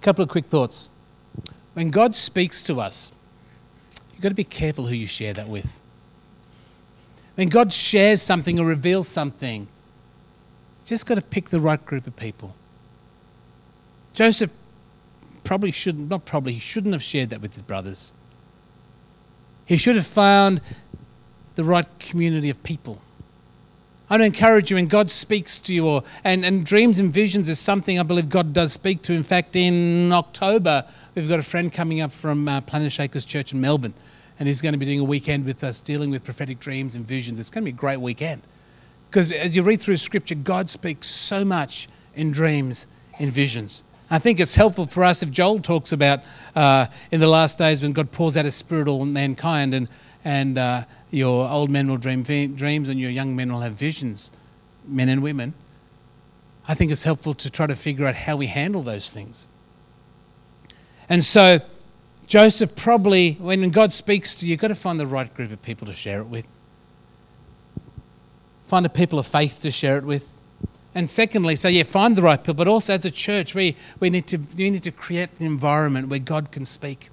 couple 0.00 0.24
of 0.24 0.28
quick 0.28 0.46
thoughts. 0.46 0.88
When 1.74 1.90
God 1.90 2.14
speaks 2.16 2.62
to 2.64 2.80
us, 2.80 3.12
you've 4.12 4.20
got 4.20 4.30
to 4.30 4.34
be 4.34 4.44
careful 4.44 4.86
who 4.86 4.94
you 4.94 5.06
share 5.06 5.32
that 5.32 5.48
with. 5.48 5.80
When 7.36 7.48
God 7.48 7.72
shares 7.72 8.20
something 8.20 8.58
or 8.58 8.66
reveals 8.66 9.08
something, 9.08 9.68
just 10.84 11.06
got 11.06 11.14
to 11.14 11.22
pick 11.22 11.50
the 11.50 11.60
right 11.60 11.82
group 11.86 12.06
of 12.06 12.16
people. 12.16 12.54
Joseph 14.12 14.50
probably 15.44 15.70
shouldn't, 15.70 16.10
not 16.10 16.24
probably, 16.24 16.54
he 16.54 16.60
shouldn't 16.60 16.92
have 16.92 17.02
shared 17.02 17.30
that 17.30 17.40
with 17.40 17.54
his 17.54 17.62
brothers. 17.62 18.12
He 19.64 19.76
should 19.76 19.97
have 19.97 20.07
found 20.07 20.61
the 21.54 21.64
right 21.64 21.87
community 21.99 22.50
of 22.50 22.62
people. 22.62 23.00
I 24.09 24.14
want 24.14 24.23
to 24.23 24.26
encourage 24.26 24.71
you 24.71 24.76
when 24.76 24.88
God 24.88 25.11
speaks 25.11 25.59
to 25.61 25.75
you, 25.75 25.87
or, 25.87 26.04
and, 26.23 26.45
and 26.45 26.66
dreams 26.66 26.99
and 26.99 27.11
visions 27.11 27.49
is 27.49 27.59
something 27.59 27.99
I 27.99 28.02
believe 28.02 28.28
God 28.28 28.52
does 28.52 28.73
speak 28.73 29.00
to. 29.02 29.14
In 29.14 29.23
fact, 29.23 29.57
in 29.57 30.12
October, 30.12 30.85
we've 31.14 31.28
got 31.28 31.38
a 31.38 31.42
friend 31.42 31.73
coming 31.73 32.02
up 32.02 32.12
from 32.12 32.47
uh, 32.47 32.61
Planetshakers 32.61 33.26
Church 33.26 33.54
in 33.54 33.61
Melbourne, 33.62 33.95
and 34.38 34.49
he's 34.49 34.61
going 34.61 34.73
to 34.73 34.78
be 34.78 34.85
doing 34.85 35.00
a 35.00 35.04
weekend 35.04 35.47
with 35.47 35.64
us 35.64 35.81
dealing 35.81 36.11
with 36.11 36.25
prophetic 36.25 36.61
dreams 36.61 36.95
and 36.95 37.07
visions. 37.07 37.40
It's 37.40 37.49
going 37.49 37.62
to 37.62 37.73
be 37.73 37.75
a 37.75 37.78
great 37.78 38.00
weekend. 38.00 38.42
Because 39.09 39.33
as 39.33 39.57
you 39.57 39.62
read 39.62 39.81
through 39.81 39.97
Scripture, 39.97 40.35
God 40.35 40.69
speaks 40.69 41.07
so 41.07 41.45
much 41.45 41.88
in 42.14 42.33
dreams, 42.33 42.87
in 43.19 43.31
visions. 43.31 43.83
I 44.12 44.19
think 44.19 44.40
it's 44.40 44.57
helpful 44.57 44.85
for 44.85 45.04
us 45.04 45.23
if 45.23 45.31
Joel 45.31 45.61
talks 45.61 45.90
about 45.90 46.21
uh, 46.54 46.85
in 47.11 47.19
the 47.19 47.26
last 47.26 47.57
days 47.57 47.81
when 47.81 47.95
God 47.95 48.12
pours 48.12 48.37
out 48.37 48.45
his 48.45 48.54
spirit 48.54 48.87
on 48.87 49.14
mankind 49.14 49.73
and 49.73 49.88
and 50.23 50.59
uh, 50.59 50.85
your 51.11 51.49
old 51.49 51.71
men 51.71 51.88
will 51.88 51.97
dream 51.97 52.23
dreams 52.23 52.90
and 52.90 53.00
your 53.00 53.11
young 53.11 53.35
men 53.35 53.50
will 53.50 53.61
have 53.61 53.73
visions, 53.73 54.31
men 54.87 55.09
and 55.09 55.23
women. 55.23 55.54
I 56.69 56.75
think 56.75 56.92
it's 56.92 57.04
helpful 57.04 57.33
to 57.33 57.50
try 57.50 57.66
to 57.66 57.75
figure 57.75 58.07
out 58.07 58.14
how 58.14 58.37
we 58.37 58.49
handle 58.49 58.83
those 58.83 59.11
things. 59.11 59.49
And 61.09 61.25
so, 61.25 61.61
Joseph 62.26 62.76
probably, 62.76 63.33
when 63.40 63.69
God 63.71 63.95
speaks 63.95 64.37
to 64.37 64.47
you, 64.47 64.50
you've 64.50 64.61
got 64.61 64.69
to 64.69 64.75
find 64.75 65.00
the 65.00 65.07
right 65.07 65.33
group 65.35 65.52
of 65.52 65.62
people 65.62 65.87
to 65.87 65.95
share 65.95 66.21
it 66.21 66.26
with. 66.26 66.47
Find 68.66 68.85
a 68.85 68.90
people 68.90 69.19
of 69.19 69.26
faith 69.26 69.61
to 69.62 69.71
share 69.71 69.97
it 69.97 70.04
with. 70.04 70.35
And 70.94 71.08
secondly, 71.08 71.56
so 71.56 71.68
yeah, 71.68 71.84
find 71.84 72.16
the 72.16 72.22
right 72.22 72.38
people, 72.38 72.54
but 72.54 72.68
also 72.68 72.94
as 72.94 73.04
a 73.04 73.11
church, 73.11 73.54
we, 73.54 73.76
we, 73.99 74.11
need 74.11 74.26
to, 74.26 74.38
we 74.56 74.70
need 74.70 74.82
to 74.82 74.90
create 74.90 75.30
an 75.38 75.46
environment 75.46 76.08
where 76.08 76.18
God 76.18 76.50
can 76.50 76.66
speak, 76.66 77.08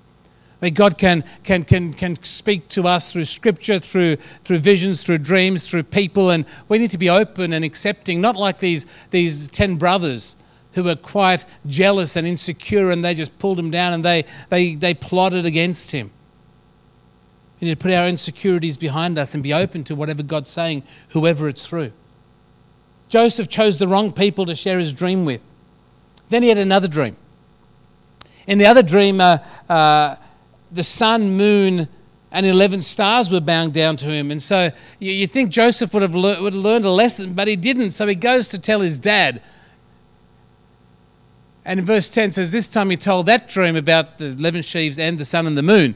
where 0.60 0.72
God 0.72 0.98
can, 0.98 1.24
can, 1.44 1.64
can, 1.64 1.94
can 1.94 2.22
speak 2.24 2.68
to 2.70 2.88
us 2.88 3.14
through 3.14 3.24
scripture, 3.24 3.80
through, 3.80 4.18
through 4.44 4.58
visions, 4.58 5.02
through 5.04 5.20
dreams, 5.20 5.70
through 5.70 5.84
people. 5.84 6.30
And 6.30 6.46
we 6.68 6.78
need 6.78 6.92
to 6.92 6.98
be 6.98 7.10
open 7.10 7.54
and 7.54 7.64
accepting, 7.64 8.20
not 8.20 8.36
like 8.36 8.60
these, 8.60 8.86
these 9.12 9.48
10 9.48 9.78
brothers 9.78 10.36
who 10.74 10.84
were 10.84 10.98
quite 10.98 11.46
jealous 11.66 12.18
and 12.18 12.28
insecure 12.28 12.92
and 12.92 13.04
they 13.04 13.14
just 13.14 13.40
pulled 13.40 13.58
him 13.58 13.72
down 13.72 13.94
and 13.94 14.04
they, 14.04 14.26
they, 14.50 14.76
they 14.76 14.94
plotted 14.94 15.46
against 15.46 15.92
him. 15.92 16.12
We 17.60 17.68
need 17.68 17.80
to 17.80 17.82
put 17.82 17.92
our 17.92 18.08
insecurities 18.08 18.78
behind 18.78 19.18
us 19.18 19.34
and 19.34 19.42
be 19.42 19.54
open 19.54 19.84
to 19.86 19.96
whatever 19.96 20.22
God's 20.22 20.50
saying, 20.50 20.84
whoever 21.10 21.48
it's 21.48 21.66
through. 21.66 21.92
Joseph 23.10 23.50
chose 23.50 23.78
the 23.78 23.88
wrong 23.88 24.12
people 24.12 24.46
to 24.46 24.56
share 24.56 24.80
his 24.80 24.94
dream 24.94 25.26
with. 25.26 25.52
Then 26.30 26.44
he 26.44 26.50
had 26.50 26.58
another 26.58 26.88
dream. 26.88 27.18
In 28.48 28.58
the 28.58 28.66
other 28.66 28.84
dream, 28.84 29.20
uh, 29.20 29.40
uh, 29.68 30.16
the 30.72 30.84
sun, 30.84 31.36
moon, 31.36 31.90
and 32.32 32.46
11 32.46 32.82
stars 32.82 33.32
were 33.32 33.42
bowing 33.42 33.72
down 33.72 33.96
to 33.98 34.08
him. 34.08 34.30
And 34.30 34.42
so 34.42 34.72
you, 35.00 35.12
you 35.12 35.28
think 35.28 35.50
Joseph 35.50 35.94
would 35.94 36.04
have, 36.04 36.16
le- 36.16 36.42
would 36.42 36.54
have 36.54 36.64
learned 36.64 36.86
a 36.86 36.92
lesson, 36.92 37.34
but 37.34 37.48
he 37.48 37.56
didn't. 37.56 37.90
So 37.90 38.06
he 38.08 38.16
goes 38.16 38.48
to 38.50 38.60
tell 38.60 38.82
his 38.82 38.98
dad. 38.98 39.42
And 41.66 41.80
in 41.80 41.86
verse 41.86 42.10
10 42.10 42.32
says, 42.32 42.52
This 42.52 42.68
time 42.68 42.92
he 42.92 42.98
told 42.98 43.26
that 43.26 43.48
dream 43.48 43.76
about 43.76 44.20
the 44.20 44.26
11 44.26 44.62
sheaves 44.62 45.00
and 45.00 45.18
the 45.18 45.26
sun 45.26 45.48
and 45.48 45.58
the 45.58 45.64
moon 45.64 45.96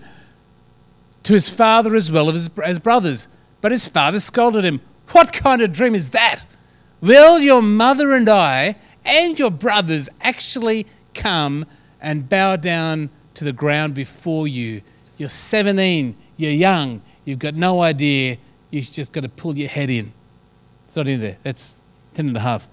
to 1.23 1.33
his 1.33 1.49
father 1.49 1.95
as 1.95 2.11
well 2.11 2.29
as 2.29 2.49
his 2.65 2.79
brothers. 2.79 3.27
But 3.61 3.71
his 3.71 3.87
father 3.87 4.19
scolded 4.19 4.65
him. 4.65 4.81
What 5.11 5.31
kind 5.31 5.61
of 5.61 5.71
dream 5.71 5.95
is 5.95 6.09
that? 6.09 6.43
Will 7.03 7.37
your 7.37 7.61
mother 7.61 8.13
and 8.13 8.29
I 8.29 8.77
and 9.03 9.37
your 9.37 9.51
brothers 9.51 10.07
actually 10.21 10.87
come 11.13 11.65
and 11.99 12.29
bow 12.29 12.55
down 12.55 13.09
to 13.33 13.43
the 13.43 13.51
ground 13.51 13.93
before 13.93 14.47
you? 14.47 14.81
You're 15.17 15.27
17, 15.27 16.15
you're 16.37 16.51
young, 16.51 17.01
you've 17.25 17.39
got 17.39 17.55
no 17.55 17.81
idea, 17.81 18.37
you've 18.71 18.89
just 18.89 19.11
got 19.11 19.23
to 19.23 19.29
pull 19.29 19.57
your 19.57 19.67
head 19.67 19.89
in. 19.89 20.13
It's 20.87 20.95
not 20.95 21.09
in 21.09 21.19
there, 21.19 21.35
that's 21.43 21.81
10 22.13 22.29
and 22.29 22.37
a 22.37 22.39
half. 22.39 22.69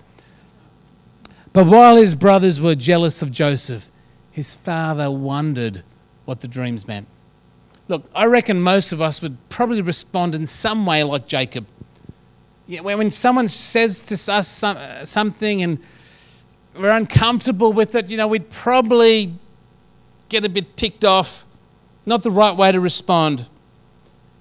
But 1.53 1.67
while 1.67 1.97
his 1.97 2.15
brothers 2.15 2.61
were 2.61 2.77
jealous 2.77 3.23
of 3.23 3.33
Joseph, 3.33 3.91
his 4.31 4.55
father 4.55 5.11
wondered 5.11 5.83
what 6.25 6.39
the 6.39 6.47
dreams 6.47 6.87
meant. 6.87 7.09
Look, 7.89 8.09
I 8.15 8.27
reckon 8.27 8.63
most 8.63 8.93
of 8.93 9.03
us 9.03 9.21
would 9.23 9.39
probably 9.49 9.83
respond 9.83 10.37
in 10.37 10.47
some 10.47 10.87
way 10.87 11.03
like 11.03 11.27
Jacob 11.27 11.67
when 12.79 13.11
someone 13.11 13.49
says 13.49 14.03
to 14.03 14.33
us 14.33 14.49
some, 14.49 14.77
uh, 14.77 15.05
something 15.05 15.63
and 15.63 15.79
we're 16.79 16.91
uncomfortable 16.91 17.73
with 17.73 17.95
it, 17.95 18.11
you 18.11 18.17
know, 18.17 18.29
we'd 18.29 18.49
probably 18.49 19.35
get 20.29 20.45
a 20.45 20.49
bit 20.49 20.77
ticked 20.77 21.05
off. 21.05 21.45
Not 22.07 22.23
the 22.23 22.31
right 22.31 22.57
way 22.57 22.73
to 22.73 22.81
respond. 22.81 23.47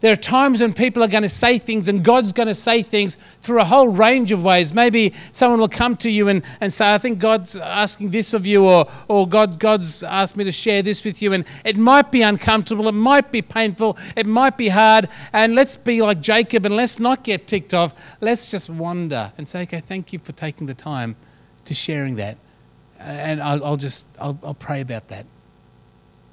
There 0.01 0.13
are 0.13 0.17
times 0.17 0.61
when 0.61 0.73
people 0.73 1.03
are 1.03 1.09
going 1.09 1.23
to 1.23 1.29
say 1.29 1.57
things 1.57 1.89
and 1.89 2.03
God's 2.03 2.31
going 2.31 2.47
to 2.47 2.55
say 2.55 2.81
things 2.83 3.17
through 3.41 3.59
a 3.59 3.65
whole 3.65 3.89
range 3.89 4.31
of 4.31 4.41
ways. 4.41 4.73
Maybe 4.73 5.13
someone 5.33 5.59
will 5.59 5.67
come 5.67 5.97
to 5.97 6.09
you 6.09 6.29
and, 6.29 6.41
and 6.61 6.71
say, 6.71 6.93
I 6.93 6.97
think 6.97 7.19
God's 7.19 7.57
asking 7.57 8.11
this 8.11 8.33
of 8.33 8.45
you, 8.45 8.65
or, 8.65 8.89
or 9.09 9.27
God, 9.27 9.59
God's 9.59 10.01
asked 10.01 10.37
me 10.37 10.45
to 10.45 10.53
share 10.53 10.81
this 10.81 11.03
with 11.03 11.21
you. 11.21 11.33
And 11.33 11.43
it 11.65 11.75
might 11.75 12.11
be 12.11 12.21
uncomfortable, 12.21 12.87
it 12.87 12.93
might 12.93 13.29
be 13.29 13.41
painful, 13.41 13.97
it 14.15 14.25
might 14.25 14.57
be 14.57 14.69
hard. 14.69 15.09
And 15.33 15.53
let's 15.53 15.75
be 15.75 16.01
like 16.01 16.21
Jacob 16.21 16.65
and 16.65 16.77
let's 16.77 16.97
not 16.97 17.23
get 17.23 17.45
ticked 17.45 17.73
off. 17.73 17.93
Let's 18.21 18.49
just 18.49 18.69
wonder 18.69 19.33
and 19.37 19.47
say, 19.47 19.63
okay, 19.63 19.81
thank 19.81 20.13
you 20.13 20.19
for 20.19 20.31
taking 20.31 20.67
the 20.67 20.73
time 20.73 21.17
to 21.65 21.73
sharing 21.73 22.15
that. 22.15 22.37
And 22.99 23.41
I'll, 23.43 23.65
I'll 23.65 23.77
just, 23.77 24.17
I'll, 24.19 24.39
I'll 24.43 24.53
pray 24.53 24.79
about 24.79 25.09
that 25.09 25.25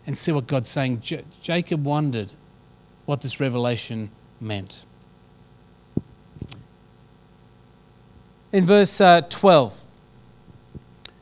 and 0.07 0.17
see 0.17 0.31
what 0.31 0.47
God's 0.47 0.69
saying. 0.69 1.01
J- 1.01 1.25
Jacob 1.43 1.85
wondered 1.85 2.31
what 3.07 3.23
this 3.23 3.41
revelation 3.41 4.11
meant. 4.41 4.85
In 8.53 8.67
verse 8.67 9.01
uh, 9.01 9.23
12, 9.23 9.85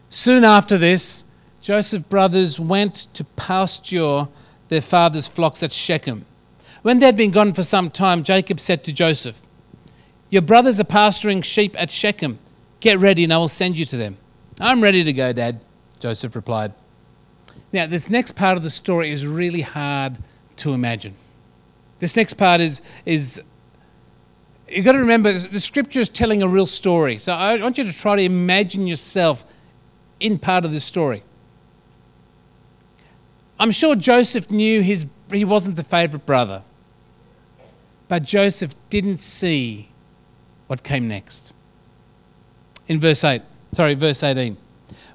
soon 0.09 0.45
after 0.45 0.77
this, 0.77 1.27
Joseph's 1.61 2.07
brothers 2.07 2.61
went 2.61 2.95
to 3.15 3.25
pasture 3.25 4.29
their 4.69 4.81
father's 4.81 5.29
flocks 5.29 5.63
at 5.63 5.73
Shechem. 5.73 6.27
When 6.83 6.99
they 6.99 7.07
had 7.07 7.17
been 7.17 7.31
gone 7.31 7.55
for 7.55 7.63
some 7.63 7.91
time, 7.91 8.23
Jacob 8.23 8.61
said 8.61 8.85
to 8.85 8.93
Joseph, 8.93 9.41
Your 10.29 10.43
brothers 10.43 10.79
are 10.79 10.85
pasturing 10.85 11.41
sheep 11.41 11.75
at 11.81 11.91
Shechem. 11.91 12.39
Get 12.81 12.99
ready 12.99 13.25
and 13.25 13.33
I 13.33 13.39
will 13.39 13.49
send 13.49 13.79
you 13.79 13.87
to 13.87 13.97
them. 13.97 14.19
I'm 14.61 14.83
ready 14.83 15.03
to 15.03 15.13
go, 15.13 15.33
Dad, 15.33 15.61
Joseph 16.01 16.37
replied. 16.37 16.75
Now, 17.73 17.87
this 17.87 18.11
next 18.11 18.33
part 18.37 18.57
of 18.57 18.63
the 18.63 18.71
story 18.71 19.11
is 19.11 19.27
really 19.27 19.63
hard 19.63 20.19
to 20.57 20.73
imagine. 20.73 21.15
This 22.05 22.17
next 22.17 22.35
part 22.35 22.61
is, 22.61 22.83
is 23.07 23.41
you've 24.69 24.85
got 24.85 24.93
to 24.93 24.99
remember 24.99 25.33
the 25.33 25.59
scripture 25.59 26.01
is 26.01 26.11
telling 26.11 26.43
a 26.43 26.47
real 26.47 26.67
story. 26.67 27.17
So 27.17 27.33
I 27.33 27.57
want 27.57 27.79
you 27.79 27.85
to 27.85 27.95
try 27.95 28.15
to 28.17 28.23
imagine 28.23 28.87
yourself 28.87 29.43
in 30.21 30.39
part 30.39 30.67
of 30.67 30.73
this 30.75 30.85
story. 30.85 31.23
I'm 33.59 33.71
sure 33.71 33.95
Joseph 33.95 34.51
knew 34.51 34.83
his, 34.83 35.07
he 35.33 35.47
wasn't 35.47 35.77
the 35.77 35.83
favorite 35.83 36.27
brother, 36.27 36.63
but 38.09 38.23
Joseph 38.23 38.75
didn't 38.91 39.17
see 39.17 39.89
what 40.67 40.83
came 40.83 41.09
next. 41.09 41.55
In 42.87 43.01
verse 43.01 43.25
8, 43.25 43.41
sorry, 43.73 43.95
verse 43.95 44.23
18. 44.23 44.59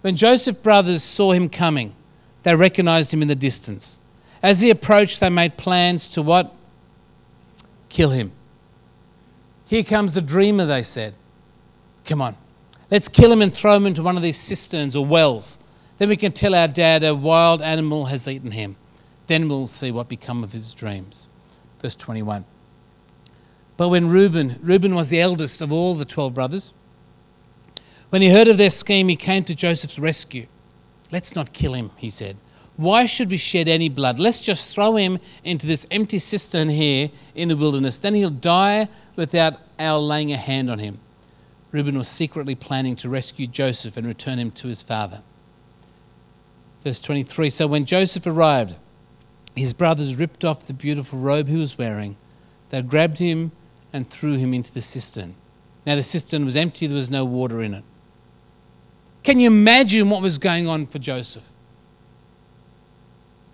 When 0.02 0.16
Joseph's 0.16 0.60
brothers 0.60 1.04
saw 1.04 1.34
him 1.34 1.50
coming, 1.50 1.94
they 2.42 2.56
recognized 2.56 3.14
him 3.14 3.22
in 3.22 3.28
the 3.28 3.36
distance. 3.36 4.00
As 4.42 4.62
he 4.62 4.72
approached, 4.72 5.20
they 5.20 5.30
made 5.30 5.56
plans 5.56 6.10
to 6.10 6.24
what? 6.24 6.56
Kill 7.90 8.12
him. 8.12 8.32
Here 9.66 9.84
comes 9.84 10.14
the 10.14 10.22
dreamer, 10.22 10.66
they 10.66 10.84
said. 10.84 11.14
Come 12.06 12.22
on, 12.22 12.36
let's 12.90 13.08
kill 13.08 13.32
him 13.32 13.42
and 13.42 13.54
throw 13.54 13.76
him 13.76 13.86
into 13.86 14.02
one 14.02 14.16
of 14.16 14.24
these 14.24 14.38
cisterns 14.38 14.96
or 14.96 15.06
wells. 15.06 15.60
Then 15.98 16.10
we 16.10 16.18
can 16.18 16.32
tell 16.32 16.56
our 16.56 16.68
dad 16.68 17.04
a 17.04 17.14
wild 17.14 17.62
animal 17.62 18.06
has 18.06 18.28
eaten 18.28 18.52
him. 18.52 18.78
Then 19.28 19.48
we'll 19.48 19.68
see 19.68 19.92
what 19.92 20.08
become 20.08 20.44
of 20.44 20.54
his 20.54 20.74
dreams. 20.74 21.28
Verse 21.80 21.96
21. 21.96 22.46
But 23.78 23.90
when 23.90 24.10
Reuben, 24.10 24.58
Reuben 24.62 24.96
was 24.96 25.10
the 25.10 25.22
eldest 25.22 25.62
of 25.62 25.72
all 25.72 25.94
the 25.96 26.06
12 26.06 26.34
brothers, 26.34 26.74
when 28.10 28.22
he 28.22 28.30
heard 28.30 28.48
of 28.48 28.58
their 28.58 28.72
scheme, 28.72 29.08
he 29.08 29.16
came 29.16 29.44
to 29.44 29.54
Joseph's 29.54 30.00
rescue. 30.00 30.48
Let's 31.12 31.36
not 31.36 31.54
kill 31.54 31.74
him, 31.74 31.92
he 31.96 32.10
said. 32.10 32.38
Why 32.80 33.04
should 33.04 33.30
we 33.30 33.36
shed 33.36 33.68
any 33.68 33.90
blood? 33.90 34.20
Let's 34.20 34.40
just 34.40 34.74
throw 34.74 34.96
him 34.96 35.20
into 35.44 35.68
this 35.68 35.86
empty 35.92 36.18
cistern 36.18 36.70
here 36.70 37.10
in 37.36 37.50
the 37.50 37.58
wilderness. 37.58 37.98
Then 37.98 38.14
he'll 38.14 38.30
die 38.30 38.88
without 39.18 39.60
our 39.78 40.00
laying 40.00 40.32
a 40.32 40.38
hand 40.38 40.72
on 40.72 40.80
him. 40.80 40.98
Reuben 41.74 41.98
was 41.98 42.08
secretly 42.08 42.56
planning 42.56 42.96
to 42.96 43.10
rescue 43.10 43.48
Joseph 43.48 43.98
and 43.98 44.08
return 44.08 44.40
him 44.40 44.50
to 44.52 44.70
his 44.70 44.82
father. 44.82 45.24
Verse 46.82 47.02
23 47.02 47.50
So 47.50 47.68
when 47.68 47.84
Joseph 47.84 48.26
arrived, 48.26 48.78
his 49.58 49.74
brothers 49.74 50.16
ripped 50.16 50.46
off 50.46 50.66
the 50.66 50.74
beautiful 50.74 51.20
robe 51.20 51.50
he 51.50 51.58
was 51.58 51.78
wearing. 51.78 52.16
They 52.70 52.82
grabbed 52.82 53.18
him 53.18 53.52
and 53.92 54.08
threw 54.08 54.38
him 54.38 54.54
into 54.54 54.74
the 54.74 54.80
cistern. 54.80 55.36
Now, 55.86 55.98
the 55.98 56.04
cistern 56.04 56.46
was 56.46 56.56
empty, 56.56 56.88
there 56.88 56.96
was 56.96 57.12
no 57.12 57.26
water 57.26 57.62
in 57.62 57.74
it. 57.74 57.84
Can 59.24 59.38
you 59.38 59.48
imagine 59.48 60.10
what 60.10 60.22
was 60.22 60.38
going 60.38 60.66
on 60.70 60.88
for 60.88 61.00
Joseph? 61.00 61.56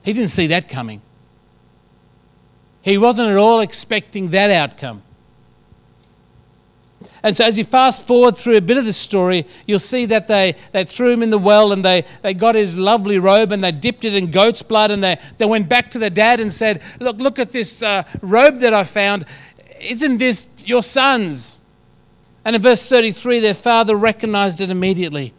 He 0.05 0.13
didn't 0.13 0.29
see 0.29 0.47
that 0.47 0.69
coming. 0.69 1.01
He 2.83 2.99
wasn't 2.99 3.29
at 3.29 3.37
all 3.37 3.59
expecting 3.59 4.29
that 4.29 4.51
outcome. 4.51 5.01
And 7.23 7.35
so, 7.35 7.43
as 7.43 7.57
you 7.57 7.63
fast 7.63 8.05
forward 8.05 8.37
through 8.37 8.57
a 8.57 8.61
bit 8.61 8.77
of 8.77 8.85
the 8.85 8.93
story, 8.93 9.47
you'll 9.65 9.79
see 9.79 10.05
that 10.05 10.27
they, 10.27 10.55
they 10.71 10.85
threw 10.85 11.09
him 11.09 11.23
in 11.23 11.31
the 11.31 11.39
well 11.39 11.71
and 11.71 11.83
they, 11.83 12.05
they 12.21 12.35
got 12.35 12.53
his 12.53 12.77
lovely 12.77 13.17
robe 13.17 13.51
and 13.51 13.63
they 13.63 13.71
dipped 13.71 14.05
it 14.05 14.13
in 14.13 14.29
goat's 14.29 14.61
blood 14.61 14.91
and 14.91 15.03
they, 15.03 15.17
they 15.39 15.45
went 15.45 15.67
back 15.67 15.89
to 15.91 15.99
their 15.99 16.11
dad 16.11 16.39
and 16.39 16.53
said, 16.53 16.83
Look, 16.99 17.17
look 17.17 17.39
at 17.39 17.51
this 17.51 17.81
uh, 17.81 18.03
robe 18.21 18.59
that 18.59 18.75
I 18.75 18.83
found. 18.83 19.25
Isn't 19.79 20.19
this 20.19 20.47
your 20.65 20.83
son's? 20.83 21.63
And 22.45 22.55
in 22.55 22.61
verse 22.61 22.85
33, 22.85 23.39
their 23.39 23.55
father 23.55 23.95
recognized 23.95 24.61
it 24.61 24.69
immediately. 24.69 25.33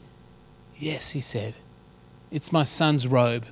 Yes, 0.75 1.13
he 1.13 1.21
said, 1.21 1.55
It's 2.33 2.51
my 2.51 2.65
son's 2.65 3.07
robe. 3.07 3.47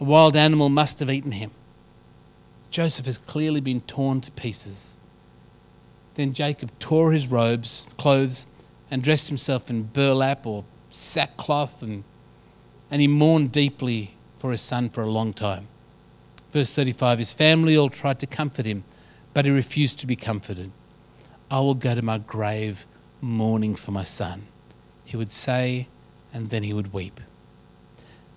A 0.00 0.04
wild 0.04 0.36
animal 0.36 0.68
must 0.68 1.00
have 1.00 1.10
eaten 1.10 1.32
him. 1.32 1.50
Joseph 2.70 3.06
has 3.06 3.18
clearly 3.18 3.60
been 3.60 3.80
torn 3.80 4.20
to 4.20 4.30
pieces. 4.32 4.98
Then 6.14 6.32
Jacob 6.32 6.70
tore 6.78 7.12
his 7.12 7.26
robes, 7.26 7.86
clothes, 7.96 8.46
and 8.90 9.02
dressed 9.02 9.28
himself 9.28 9.70
in 9.70 9.84
burlap 9.84 10.46
or 10.46 10.64
sackcloth, 10.90 11.82
and, 11.82 12.04
and 12.90 13.00
he 13.00 13.08
mourned 13.08 13.52
deeply 13.52 14.14
for 14.38 14.52
his 14.52 14.62
son 14.62 14.88
for 14.88 15.02
a 15.02 15.10
long 15.10 15.32
time. 15.32 15.68
Verse 16.52 16.72
35 16.72 17.18
His 17.18 17.32
family 17.32 17.76
all 17.76 17.90
tried 17.90 18.18
to 18.20 18.26
comfort 18.26 18.66
him, 18.66 18.84
but 19.34 19.44
he 19.44 19.50
refused 19.50 19.98
to 20.00 20.06
be 20.06 20.16
comforted. 20.16 20.70
I 21.50 21.60
will 21.60 21.74
go 21.74 21.94
to 21.94 22.02
my 22.02 22.18
grave 22.18 22.86
mourning 23.20 23.74
for 23.74 23.90
my 23.90 24.04
son. 24.04 24.46
he 25.04 25.16
would 25.16 25.32
say, 25.32 25.88
and 26.32 26.50
then 26.50 26.62
he 26.62 26.72
would 26.72 26.92
weep. 26.92 27.20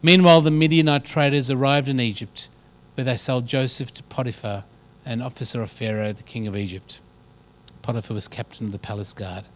Meanwhile, 0.01 0.41
the 0.41 0.51
Midianite 0.51 1.05
traders 1.05 1.51
arrived 1.51 1.87
in 1.87 1.99
Egypt, 1.99 2.49
where 2.95 3.05
they 3.05 3.17
sold 3.17 3.45
Joseph 3.45 3.93
to 3.93 4.03
Potiphar, 4.03 4.63
an 5.05 5.21
officer 5.21 5.61
of 5.61 5.69
Pharaoh, 5.69 6.13
the 6.13 6.23
king 6.23 6.47
of 6.47 6.57
Egypt. 6.57 6.99
Potiphar 7.81 8.13
was 8.13 8.27
captain 8.27 8.67
of 8.67 8.71
the 8.71 8.79
palace 8.79 9.13
guard. 9.13 9.47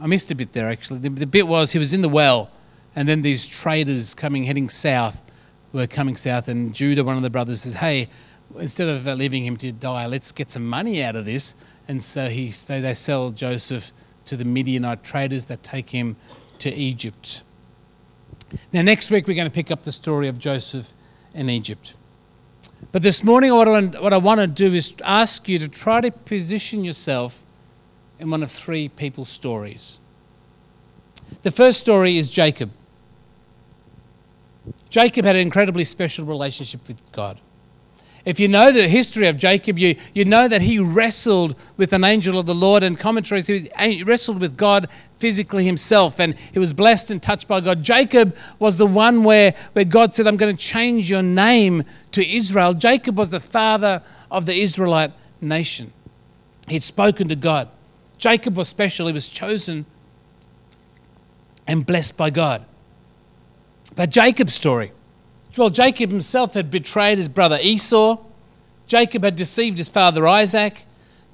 I 0.00 0.06
missed 0.06 0.30
a 0.30 0.34
bit 0.34 0.52
there 0.52 0.68
actually. 0.68 0.98
The, 1.00 1.08
the 1.10 1.26
bit 1.26 1.46
was 1.46 1.72
he 1.72 1.78
was 1.78 1.92
in 1.92 2.02
the 2.02 2.08
well, 2.08 2.50
and 2.94 3.08
then 3.08 3.22
these 3.22 3.46
traders 3.46 4.14
coming 4.14 4.44
heading 4.44 4.68
south 4.68 5.22
were 5.72 5.86
coming 5.86 6.16
south, 6.16 6.48
and 6.48 6.74
Judah, 6.74 7.04
one 7.04 7.16
of 7.16 7.22
the 7.22 7.30
brothers, 7.30 7.62
says, 7.62 7.74
"Hey, 7.74 8.08
instead 8.58 8.88
of 8.88 9.06
uh, 9.06 9.14
leaving 9.14 9.44
him 9.46 9.56
to 9.58 9.72
die, 9.72 10.06
let's 10.06 10.32
get 10.32 10.50
some 10.50 10.68
money 10.68 11.02
out 11.02 11.16
of 11.16 11.24
this." 11.24 11.54
And 11.88 12.02
so 12.02 12.28
he, 12.28 12.50
they, 12.50 12.80
they 12.80 12.94
sell 12.94 13.30
Joseph 13.30 13.92
to 14.26 14.36
the 14.36 14.44
Midianite 14.44 15.02
traders 15.02 15.46
that 15.46 15.62
take 15.62 15.90
him 15.90 16.16
to 16.58 16.72
Egypt. 16.72 17.42
Now, 18.72 18.82
next 18.82 19.10
week 19.10 19.26
we're 19.26 19.36
going 19.36 19.46
to 19.46 19.54
pick 19.54 19.70
up 19.70 19.82
the 19.82 19.92
story 19.92 20.28
of 20.28 20.38
Joseph 20.38 20.92
in 21.34 21.48
Egypt. 21.48 21.94
But 22.90 23.02
this 23.02 23.22
morning, 23.22 23.54
what 23.54 23.68
I, 23.68 24.16
want 24.16 24.40
to 24.40 24.46
do 24.46 24.74
is 24.74 24.94
ask 25.04 25.48
you 25.48 25.58
to 25.58 25.68
try 25.68 26.00
to 26.00 26.10
position 26.10 26.84
yourself 26.84 27.44
in 28.18 28.30
one 28.30 28.42
of 28.42 28.50
three 28.50 28.88
people's 28.88 29.28
stories. 29.28 29.98
The 31.42 31.50
first 31.50 31.80
story 31.80 32.18
is 32.18 32.28
Jacob. 32.28 32.70
Jacob 34.90 35.24
had 35.24 35.36
an 35.36 35.42
incredibly 35.42 35.84
special 35.84 36.26
relationship 36.26 36.86
with 36.86 37.00
God. 37.12 37.40
If 38.24 38.38
you 38.38 38.46
know 38.46 38.70
the 38.70 38.88
history 38.88 39.26
of 39.26 39.36
Jacob, 39.36 39.78
you, 39.78 39.96
you 40.14 40.24
know 40.24 40.46
that 40.46 40.62
he 40.62 40.78
wrestled 40.78 41.56
with 41.76 41.92
an 41.92 42.04
angel 42.04 42.38
of 42.38 42.46
the 42.46 42.54
Lord 42.54 42.82
and 42.84 42.98
commentaries. 42.98 43.48
He 43.48 44.02
wrestled 44.04 44.40
with 44.40 44.56
God 44.56 44.88
physically 45.22 45.64
himself 45.64 46.18
and 46.18 46.34
he 46.52 46.58
was 46.58 46.72
blessed 46.72 47.12
and 47.12 47.22
touched 47.22 47.46
by 47.46 47.60
God. 47.60 47.84
Jacob 47.84 48.36
was 48.58 48.76
the 48.76 48.88
one 48.88 49.22
where, 49.22 49.54
where 49.72 49.84
God 49.84 50.12
said, 50.12 50.26
I'm 50.26 50.36
going 50.36 50.54
to 50.54 50.60
change 50.60 51.08
your 51.08 51.22
name 51.22 51.84
to 52.10 52.28
Israel. 52.28 52.74
Jacob 52.74 53.16
was 53.16 53.30
the 53.30 53.38
father 53.38 54.02
of 54.32 54.46
the 54.46 54.60
Israelite 54.60 55.12
nation. 55.40 55.92
He'd 56.66 56.82
spoken 56.82 57.28
to 57.28 57.36
God. 57.36 57.68
Jacob 58.18 58.56
was 58.56 58.66
special, 58.66 59.06
he 59.06 59.12
was 59.12 59.28
chosen 59.28 59.86
and 61.68 61.86
blessed 61.86 62.16
by 62.16 62.30
God. 62.30 62.64
But 63.94 64.10
Jacob's 64.10 64.54
story, 64.54 64.90
well, 65.56 65.70
Jacob 65.70 66.10
himself 66.10 66.54
had 66.54 66.68
betrayed 66.68 67.18
his 67.18 67.28
brother 67.28 67.60
Esau. 67.62 68.18
Jacob 68.88 69.22
had 69.22 69.36
deceived 69.36 69.78
his 69.78 69.88
father 69.88 70.26
Isaac. 70.26 70.84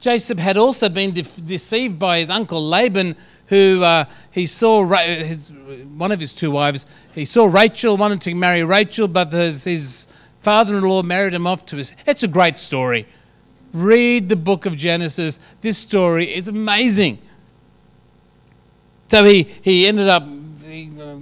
Jacob 0.01 0.39
had 0.39 0.57
also 0.57 0.89
been 0.89 1.13
de- 1.13 1.23
deceived 1.23 1.99
by 1.99 2.21
his 2.21 2.31
uncle 2.31 2.65
Laban, 2.65 3.17
who 3.49 3.83
uh, 3.83 4.05
he 4.31 4.47
saw 4.47 4.83
Ra- 4.83 4.99
his, 4.99 5.53
one 5.97 6.13
of 6.13 6.21
his 6.21 6.33
two 6.33 6.51
wives. 6.51 6.87
He 7.15 7.25
saw 7.25 7.47
Rachel, 7.47 7.97
wanted 7.97 8.21
to 8.23 8.35
marry 8.35 8.63
Rachel, 8.63 9.09
but 9.09 9.33
his, 9.33 9.65
his 9.65 10.13
father-in-law 10.41 11.03
married 11.03 11.35
him 11.35 11.47
off 11.47 11.67
to 11.67 11.77
his. 11.77 11.95
It's 12.07 12.23
a 12.23 12.29
great 12.29 12.59
story. 12.59 13.07
Read 13.73 14.29
the 14.29 14.37
book 14.37 14.67
of 14.67 14.77
Genesis. 14.77 15.41
This 15.61 15.79
story 15.79 16.35
is 16.35 16.49
amazing. 16.49 17.19
So 19.09 19.25
he, 19.25 19.43
he 19.43 19.87
ended 19.87 20.09
up, 20.09 20.27
he, 20.65 20.91
uh, 21.01 21.17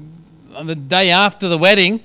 on 0.57 0.67
the 0.67 0.75
day 0.75 1.11
after 1.11 1.49
the 1.49 1.59
wedding, 1.59 2.03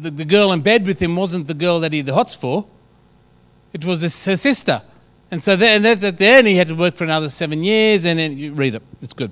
the, 0.00 0.10
the 0.10 0.24
girl 0.24 0.52
in 0.52 0.62
bed 0.62 0.86
with 0.86 1.00
him 1.00 1.16
wasn't 1.16 1.46
the 1.46 1.54
girl 1.54 1.80
that 1.80 1.92
he 1.92 1.98
had 1.98 2.06
the 2.06 2.14
hots 2.14 2.34
for, 2.34 2.66
it 3.72 3.84
was 3.84 4.00
his, 4.00 4.24
her 4.24 4.36
sister. 4.36 4.80
And 5.30 5.42
so 5.42 5.56
then, 5.56 5.82
then, 5.82 6.46
he 6.46 6.56
had 6.56 6.68
to 6.68 6.74
work 6.74 6.96
for 6.96 7.04
another 7.04 7.28
seven 7.28 7.62
years, 7.62 8.06
and 8.06 8.18
then 8.18 8.38
you 8.38 8.54
read 8.54 8.74
it. 8.74 8.82
It's 9.02 9.12
good. 9.12 9.30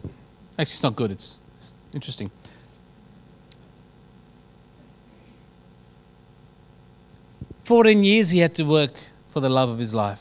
Actually, 0.59 0.63
it's 0.63 0.83
not 0.83 0.97
good, 0.97 1.13
it's, 1.13 1.39
it's 1.57 1.75
interesting. 1.95 2.31
Fourteen 7.65 8.05
years 8.05 8.31
he 8.31 8.41
had 8.41 8.55
to 8.57 8.65
work 8.65 8.93
for 9.31 9.41
the 9.41 9.49
love 9.49 9.69
of 9.69 9.79
his 9.79 9.93
life. 9.95 10.21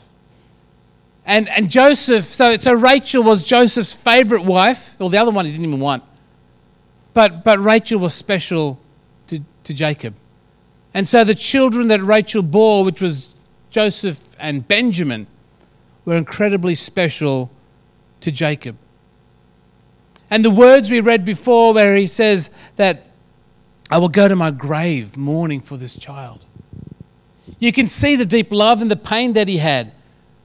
And, 1.24 1.48
and 1.48 1.68
Joseph, 1.68 2.24
so, 2.24 2.56
so 2.56 2.72
Rachel 2.72 3.22
was 3.22 3.42
Joseph's 3.42 3.92
favorite 3.92 4.44
wife. 4.44 4.94
Well, 4.98 5.08
the 5.08 5.18
other 5.18 5.30
one 5.30 5.44
he 5.44 5.52
didn't 5.52 5.66
even 5.66 5.80
want. 5.80 6.04
But, 7.14 7.44
but 7.44 7.58
Rachel 7.58 7.98
was 7.98 8.14
special 8.14 8.78
to, 9.26 9.40
to 9.64 9.74
Jacob. 9.74 10.14
And 10.94 11.06
so 11.06 11.24
the 11.24 11.34
children 11.34 11.88
that 11.88 12.00
Rachel 12.00 12.42
bore, 12.42 12.84
which 12.84 13.00
was 13.00 13.34
Joseph 13.70 14.36
and 14.38 14.66
Benjamin, 14.66 15.26
were 16.06 16.16
incredibly 16.16 16.74
special 16.74 17.50
to 18.20 18.30
Jacob. 18.30 18.78
And 20.30 20.44
the 20.44 20.50
words 20.50 20.90
we 20.90 21.00
read 21.00 21.24
before, 21.24 21.74
where 21.74 21.94
he 21.96 22.06
says 22.06 22.50
that 22.76 23.06
I 23.90 23.98
will 23.98 24.08
go 24.08 24.26
to 24.26 24.34
my 24.34 24.50
grave 24.50 25.16
mourning 25.16 25.60
for 25.60 25.76
this 25.76 25.94
child. 25.96 26.44
You 27.58 27.72
can 27.72 27.88
see 27.88 28.16
the 28.16 28.24
deep 28.24 28.50
love 28.50 28.80
and 28.80 28.90
the 28.90 28.96
pain 28.96 29.34
that 29.34 29.48
he 29.48 29.58
had 29.58 29.92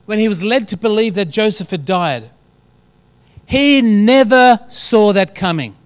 when 0.04 0.18
he 0.18 0.28
was 0.28 0.42
led 0.42 0.68
to 0.68 0.76
believe 0.76 1.14
that 1.14 1.26
Joseph 1.26 1.70
had 1.70 1.84
died. 1.84 2.30
He 3.46 3.82
never 3.82 4.60
saw 4.68 5.12
that 5.12 5.34
coming. 5.34 5.76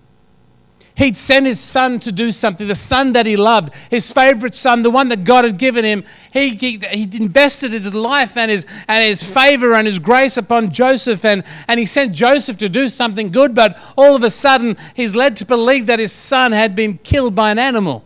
He'd 0.97 1.17
sent 1.19 1.45
his 1.45 1.61
son 1.61 1.99
to 2.01 2.11
do 2.11 2.31
something, 2.31 2.67
the 2.67 2.75
son 2.75 3.13
that 3.13 3.27
he 3.27 3.37
loved, 3.37 3.75
his 3.91 4.11
favorite 4.11 4.55
son, 4.55 4.81
the 4.81 4.91
one 4.91 5.11
that 5.11 5.25
God 5.25 5.45
had 5.45 5.59
given 5.59 5.85
him. 5.85 6.05
He, 6.33 6.55
he, 6.55 6.79
he 6.91 7.03
invested 7.13 7.73
his 7.73 7.95
life 7.95 8.35
and 8.35 8.51
his, 8.51 8.67
and 8.89 9.05
his 9.05 9.23
favor 9.23 9.75
and 9.75 9.87
his 9.87 9.99
grace 9.99 10.39
upon 10.39 10.71
Joseph, 10.71 11.23
and, 11.27 11.45
and 11.69 11.79
he 11.79 11.85
sent 11.85 12.15
Joseph 12.15 12.57
to 12.59 12.71
do 12.71 12.89
something 12.89 13.31
good, 13.31 13.55
but 13.55 13.79
all 13.99 14.17
of 14.17 14.23
a 14.23 14.31
sudden 14.31 14.79
he's 14.95 15.15
led 15.15 15.37
to 15.37 15.45
believe 15.45 15.85
that 15.85 15.99
his 15.99 16.13
son 16.13 16.53
had 16.53 16.75
been 16.75 16.97
killed 16.99 17.35
by 17.35 17.51
an 17.51 17.59
animal. 17.59 18.03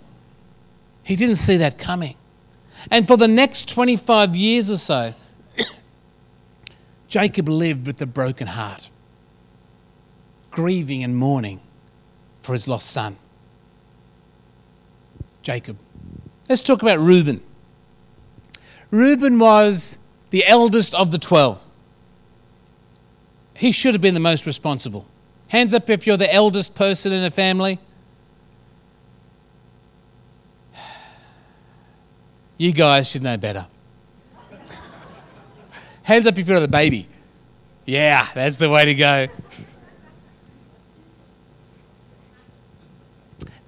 He 1.05 1.15
didn't 1.15 1.37
see 1.37 1.57
that 1.59 1.79
coming. 1.79 2.17
And 2.91 3.07
for 3.07 3.17
the 3.17 3.29
next 3.29 3.69
25 3.69 4.35
years 4.35 4.69
or 4.69 4.79
so, 4.79 5.15
Jacob 7.09 7.49
lived 7.49 7.87
with 7.87 8.03
a 8.03 8.07
broken 8.07 8.49
heart, 8.49 8.91
grieving 10.51 11.05
and 11.05 11.17
mourning 11.17 11.61
for 12.43 12.53
his 12.53 12.67
lost 12.69 12.91
son. 12.91 13.17
Jacob. 15.43 15.77
Let's 16.49 16.63
talk 16.63 16.83
about 16.83 16.99
Reuben. 16.99 17.41
Reuben 18.91 19.39
was 19.39 19.99
the 20.31 20.45
eldest 20.47 20.95
of 20.95 21.11
the 21.11 21.19
12. 21.19 21.63
He 23.57 23.73
should 23.73 23.95
have 23.95 24.01
been 24.01 24.15
the 24.15 24.21
most 24.21 24.47
responsible. 24.47 25.07
Hands 25.49 25.73
up 25.75 25.91
if 25.91 26.07
you're 26.07 26.17
the 26.17 26.33
eldest 26.33 26.75
person 26.75 27.13
in 27.13 27.25
a 27.25 27.31
family. 27.31 27.79
You 32.59 32.73
guys 32.73 33.09
should 33.09 33.23
know 33.23 33.39
better. 33.39 33.67
Hands 36.03 36.27
up 36.27 36.37
if 36.37 36.47
you're 36.47 36.61
the 36.61 36.69
baby. 36.69 37.09
Yeah, 37.87 38.27
that's 38.35 38.59
the 38.59 38.69
way 38.69 38.85
to 38.85 38.95
go. 38.95 39.29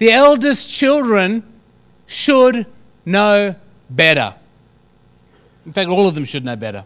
The 0.02 0.10
eldest 0.10 0.68
children 0.68 1.44
should 2.06 2.66
know 3.04 3.54
better. 3.88 4.34
In 5.64 5.72
fact, 5.72 5.90
all 5.90 6.08
of 6.08 6.16
them 6.16 6.24
should 6.24 6.44
know 6.44 6.56
better. 6.56 6.84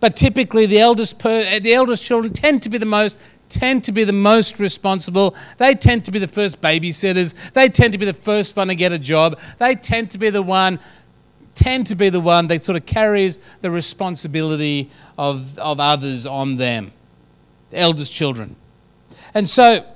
But 0.00 0.16
typically, 0.16 0.66
the 0.66 0.78
eldest, 0.78 1.18
per, 1.18 1.58
the 1.58 1.72
eldest 1.72 2.04
children 2.04 2.34
tend 2.34 2.62
to 2.64 2.68
be 2.68 2.76
the 2.76 2.84
most 2.84 3.18
tend 3.48 3.84
to 3.84 3.92
be 3.92 4.04
the 4.04 4.12
most 4.12 4.60
responsible. 4.60 5.34
They 5.56 5.72
tend 5.72 6.04
to 6.04 6.10
be 6.10 6.18
the 6.18 6.28
first 6.28 6.60
babysitters. 6.60 7.32
They 7.54 7.70
tend 7.70 7.94
to 7.94 7.98
be 7.98 8.04
the 8.04 8.12
first 8.12 8.54
one 8.54 8.68
to 8.68 8.74
get 8.74 8.92
a 8.92 8.98
job. 8.98 9.38
They 9.56 9.74
tend 9.74 10.10
to 10.10 10.18
be 10.18 10.28
the 10.28 10.42
one 10.42 10.78
tend 11.54 11.86
to 11.86 11.96
be 11.96 12.10
the 12.10 12.20
one 12.20 12.48
that 12.48 12.62
sort 12.66 12.76
of 12.76 12.84
carries 12.84 13.38
the 13.62 13.70
responsibility 13.70 14.90
of, 15.16 15.58
of 15.58 15.80
others 15.80 16.26
on 16.26 16.56
them, 16.56 16.92
the 17.70 17.78
eldest 17.78 18.12
children. 18.12 18.56
And 19.32 19.48
so 19.48 19.86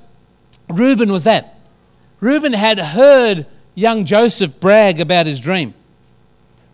Reuben 0.71 1.13
was 1.13 1.25
that. 1.25 1.60
Reuben 2.21 2.53
had 2.53 2.79
heard 2.79 3.47
young 3.75 4.05
Joseph 4.05 4.61
brag 4.61 5.01
about 5.01 5.27
his 5.27 5.41
dream. 5.41 5.75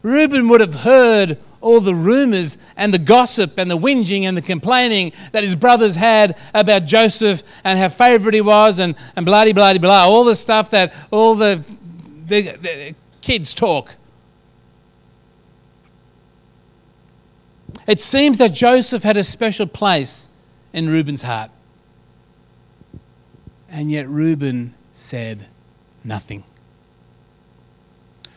Reuben 0.02 0.48
would 0.48 0.60
have 0.60 0.74
heard 0.74 1.38
all 1.60 1.80
the 1.80 1.94
rumors 1.96 2.58
and 2.76 2.94
the 2.94 2.98
gossip 2.98 3.58
and 3.58 3.68
the 3.68 3.76
whinging 3.76 4.22
and 4.22 4.36
the 4.36 4.42
complaining 4.42 5.10
that 5.32 5.42
his 5.42 5.56
brothers 5.56 5.96
had 5.96 6.36
about 6.54 6.84
Joseph 6.84 7.42
and 7.64 7.76
how 7.76 7.88
favorite 7.88 8.34
he 8.34 8.40
was 8.40 8.78
and, 8.78 8.94
and 9.16 9.26
blah, 9.26 9.50
blah, 9.52 9.76
blah, 9.76 10.04
all 10.06 10.22
the 10.22 10.36
stuff 10.36 10.70
that 10.70 10.94
all 11.10 11.34
the, 11.34 11.64
the, 12.26 12.52
the 12.52 12.94
kids 13.20 13.52
talk. 13.52 13.96
It 17.88 18.00
seems 18.00 18.38
that 18.38 18.52
Joseph 18.52 19.02
had 19.02 19.16
a 19.16 19.24
special 19.24 19.66
place 19.66 20.28
in 20.72 20.88
Reuben's 20.88 21.22
heart. 21.22 21.50
And 23.68 23.90
yet 23.90 24.08
Reuben 24.08 24.75
said 24.96 25.46
nothing. 26.02 26.42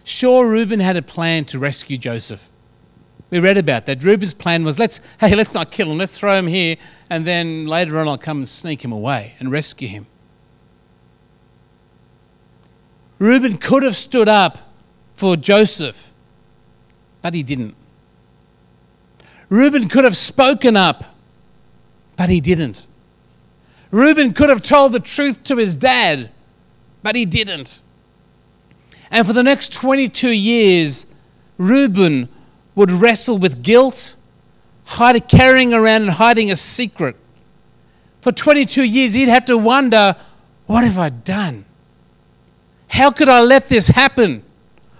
Sure, 0.04 0.46
Reuben 0.46 0.80
had 0.80 0.98
a 0.98 1.02
plan 1.02 1.46
to 1.46 1.60
rescue 1.60 1.98
Joseph. 1.98 2.52
We 3.30 3.40
read 3.40 3.58
about 3.58 3.86
that. 3.86 4.04
Reuben's 4.04 4.34
plan 4.34 4.66
was 4.66 4.78
let's, 4.78 5.00
hey, 5.20 5.36
let's 5.36 5.54
not 5.54 5.72
kill 5.72 5.92
him, 5.92 6.00
let's 6.00 6.18
throw 6.18 6.38
him 6.38 6.48
here, 6.48 6.76
and 7.10 7.26
then 7.26 7.66
later 7.66 7.98
on 7.98 8.08
I'll 8.08 8.18
come 8.18 8.40
and 8.40 8.50
sneak 8.50 8.84
him 8.84 8.92
away 8.92 9.36
and 9.40 9.52
rescue 9.52 9.88
him. 9.88 10.08
Reuben 13.20 13.58
could 13.58 13.84
have 13.84 13.96
stood 13.96 14.28
up 14.28 14.58
for 15.14 15.36
Joseph, 15.36 16.14
but 17.22 17.34
he 17.34 17.44
didn't. 17.44 17.76
Reuben 19.48 19.88
could 19.88 20.04
have 20.04 20.18
spoken 20.18 20.76
up, 20.76 21.04
but 22.16 22.30
he 22.30 22.42
didn't. 22.42 22.88
Reuben 23.92 24.34
could 24.34 24.50
have 24.50 24.62
told 24.62 24.92
the 24.92 25.00
truth 25.00 25.44
to 25.46 25.56
his 25.56 25.76
dad, 25.76 26.32
but 27.02 27.16
he 27.16 27.26
didn't. 27.26 27.82
And 29.12 29.26
for 29.26 29.34
the 29.34 29.44
next 29.44 29.74
22 29.74 30.30
years, 30.30 31.08
Reuben 31.58 32.30
would 32.76 32.92
wrestle 32.92 33.38
with 33.38 33.64
guilt, 33.64 34.16
hide, 34.86 35.28
carrying 35.28 35.74
around 35.74 36.04
and 36.04 36.12
hiding 36.12 36.52
a 36.52 36.56
secret. 36.56 37.16
For 38.22 38.32
22 38.32 38.84
years, 38.84 39.14
he'd 39.14 39.30
have 39.30 39.46
to 39.46 39.58
wonder 39.58 40.16
what 40.66 40.84
have 40.84 41.00
I 41.00 41.10
done? 41.10 41.66
How 42.90 43.12
could 43.12 43.30
I 43.30 43.42
let 43.42 43.70
this 43.70 43.88
happen? 43.88 44.44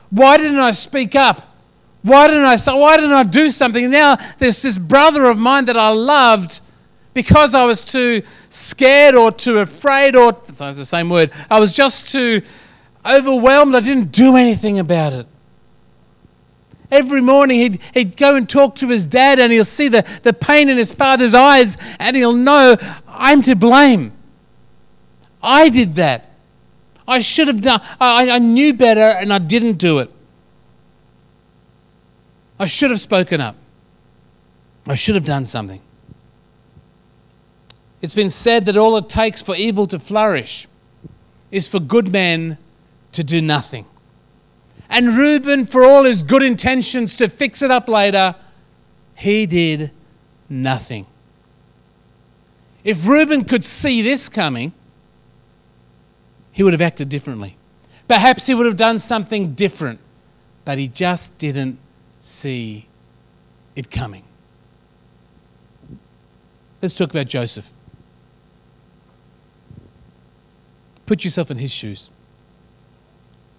Why 0.10 0.38
didn't 0.38 0.60
I 0.60 0.72
speak 0.72 1.16
up? 1.16 1.56
Why 2.02 2.28
didn't 2.28 2.46
I, 2.46 2.58
why 2.76 2.98
didn't 2.98 3.12
I 3.12 3.24
do 3.24 3.50
something? 3.50 3.90
Now 3.90 4.18
there's 4.38 4.62
this 4.62 4.78
brother 4.78 5.26
of 5.26 5.38
mine 5.38 5.66
that 5.66 5.78
I 5.78 5.90
loved 5.90 6.62
because 7.20 7.54
I 7.54 7.66
was 7.66 7.86
too 7.86 8.22
scared 8.48 9.14
or 9.14 9.30
too 9.30 9.60
afraid 9.60 10.16
or, 10.16 10.38
it's 10.48 10.58
the 10.58 10.86
same 10.86 11.10
word, 11.10 11.34
I 11.52 11.60
was 11.60 11.74
just 11.74 12.14
too 12.14 12.42
overwhelmed. 13.06 13.76
I 13.76 13.82
didn't 13.82 14.14
do 14.14 14.38
anything 14.38 14.80
about 14.80 15.12
it. 15.12 15.28
Every 16.90 17.20
morning 17.20 17.60
he'd, 17.60 17.82
he'd 17.94 18.16
go 18.16 18.38
and 18.38 18.48
talk 18.48 18.76
to 18.76 18.88
his 18.88 19.06
dad 19.06 19.38
and 19.38 19.52
he'll 19.52 19.66
see 19.66 19.90
the, 19.90 20.08
the 20.24 20.32
pain 20.32 20.70
in 20.70 20.78
his 20.78 20.94
father's 20.94 21.34
eyes 21.34 21.76
and 22.00 22.16
he'll 22.16 22.32
know 22.32 22.78
I'm 23.06 23.42
to 23.42 23.54
blame. 23.54 24.14
I 25.44 25.68
did 25.68 25.96
that. 25.96 26.32
I 27.06 27.20
should 27.20 27.50
have 27.50 27.60
done, 27.60 27.82
I, 28.00 28.30
I 28.30 28.40
knew 28.40 28.74
better 28.74 29.02
and 29.02 29.34
I 29.34 29.40
didn't 29.40 29.74
do 29.74 30.00
it. 30.00 30.10
I 32.58 32.66
should 32.66 32.92
have 32.92 33.02
spoken 33.02 33.42
up. 33.42 33.58
I 34.88 34.96
should 34.96 35.16
have 35.16 35.26
done 35.26 35.44
something. 35.44 35.82
It's 38.02 38.16
been 38.16 38.30
said 38.30 38.66
that 38.66 38.78
all 38.78 38.96
it 38.98 39.10
takes 39.10 39.42
for 39.42 39.56
evil 39.56 39.86
to 39.88 40.00
flourish 40.00 40.68
is 41.52 41.68
for 41.68 41.80
good 41.80 42.12
men 42.12 42.58
to 43.12 43.24
do 43.24 43.42
nothing. 43.42 43.86
And 44.90 45.18
Reuben, 45.18 45.66
for 45.66 45.84
all 45.84 46.06
his 46.06 46.24
good 46.24 46.42
intentions 46.42 47.16
to 47.18 47.28
fix 47.28 47.62
it 47.62 47.72
up 47.72 47.88
later, 47.88 48.36
he 49.16 49.46
did 49.46 49.92
nothing. 50.48 51.06
If 52.84 53.06
Reuben 53.06 53.44
could 53.44 53.66
see 53.66 54.02
this 54.02 54.30
coming, 54.30 54.74
he 56.52 56.64
would 56.64 56.74
have 56.74 56.82
acted 56.82 57.10
differently. 57.10 57.58
Perhaps 58.08 58.48
he 58.48 58.56
would 58.56 58.66
have 58.66 58.78
done 58.78 58.98
something 58.98 59.54
different, 59.54 60.00
but 60.66 60.78
he 60.78 60.88
just 60.88 61.38
didn't 61.38 61.78
see 62.20 62.88
it 63.76 63.92
coming. 63.92 64.24
Let's 66.82 66.94
talk 66.94 67.12
about 67.12 67.28
Joseph. 67.28 67.72
Put 71.10 71.24
yourself 71.24 71.50
in 71.50 71.58
his 71.58 71.72
shoes. 71.72 72.12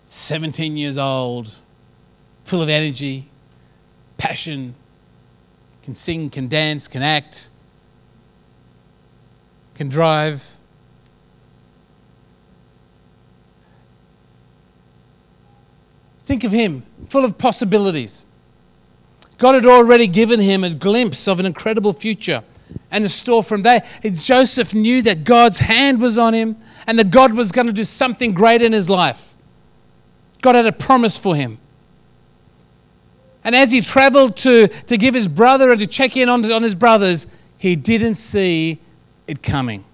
17 0.05 0.77
years 0.77 0.97
old, 0.97 1.53
full 2.45 2.63
of 2.63 2.69
energy, 2.69 3.29
passion, 4.19 4.77
can 5.83 5.97
sing, 5.97 6.31
can 6.31 6.47
dance, 6.47 6.87
can 6.87 7.03
act, 7.03 7.51
can 9.75 9.89
drive. 9.89 10.59
Think 16.27 16.45
of 16.45 16.53
him, 16.53 16.85
full 17.09 17.25
of 17.25 17.37
possibilities. 17.37 18.27
God 19.39 19.57
had 19.57 19.67
already 19.67 20.07
given 20.07 20.39
him 20.39 20.63
a 20.63 20.71
glimpse 20.71 21.27
of 21.27 21.41
an 21.41 21.47
incredible 21.47 21.95
future 21.95 22.45
and 22.93 23.05
a 23.05 23.09
store 23.09 23.43
from 23.43 23.63
there. 23.63 23.85
Joseph 24.05 24.73
knew 24.73 25.03
that 25.03 25.25
God's 25.25 25.59
hand 25.59 26.01
was 26.01 26.17
on 26.17 26.33
him 26.33 26.57
and 26.87 26.99
that 26.99 27.11
God 27.11 27.35
was 27.35 27.53
going 27.53 27.67
to 27.67 27.73
do 27.73 27.85
something 27.85 28.33
great 28.33 28.63
in 28.63 28.73
his 28.73 28.89
life. 28.89 29.35
God 30.43 30.55
had 30.55 30.67
a 30.67 30.73
promise 30.73 31.17
for 31.17 31.37
him. 31.37 31.59
And 33.45 33.55
as 33.55 33.73
he 33.73 33.81
traveled 33.81 34.37
to, 34.39 34.69
to 34.69 34.97
give 34.97 35.15
his 35.15 35.29
brother 35.29 35.71
and 35.71 35.81
to 35.81 35.87
check 35.87 36.17
in 36.17 36.29
on, 36.29 36.51
on 36.51 36.63
his 36.63 36.75
brothers, 36.75 37.27
he 37.57 37.77
didn't 37.77 38.15
see 38.15 38.79
it 39.27 39.43
coming. 39.43 39.85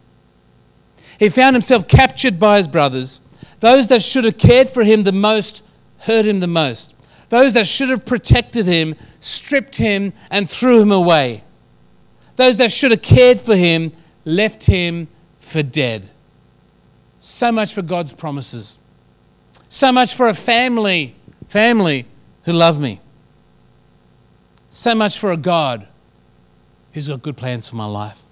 He 1.18 1.28
found 1.28 1.54
himself 1.54 1.88
captured 1.88 2.38
by 2.38 2.58
his 2.58 2.68
brothers. 2.68 3.20
Those 3.60 3.88
that 3.88 4.02
should 4.02 4.24
have 4.24 4.38
cared 4.38 4.68
for 4.68 4.84
him 4.84 5.04
the 5.04 5.12
most 5.12 5.62
hurt 6.00 6.26
him 6.26 6.38
the 6.38 6.46
most. 6.46 6.94
Those 7.28 7.54
that 7.54 7.66
should 7.66 7.88
have 7.88 8.06
protected 8.06 8.66
him 8.66 8.94
stripped 9.20 9.76
him 9.76 10.12
and 10.30 10.48
threw 10.48 10.80
him 10.80 10.92
away. 10.92 11.42
Those 12.36 12.58
that 12.58 12.70
should 12.70 12.90
have 12.90 13.02
cared 13.02 13.40
for 13.40 13.56
him 13.56 13.92
left 14.24 14.66
him 14.66 15.08
for 15.40 15.62
dead. 15.62 16.10
So 17.18 17.50
much 17.50 17.72
for 17.74 17.82
God's 17.82 18.12
promises. 18.12 18.78
So 19.68 19.90
much 19.90 20.14
for 20.14 20.28
a 20.28 20.34
family, 20.34 21.16
family 21.48 22.06
who 22.44 22.52
love 22.52 22.80
me. 22.80 23.00
So 24.68 24.94
much 24.94 25.18
for 25.18 25.32
a 25.32 25.36
God 25.36 25.88
who's 26.92 27.08
got 27.08 27.22
good 27.22 27.36
plans 27.36 27.68
for 27.68 27.76
my 27.76 27.86
life. 27.86 28.22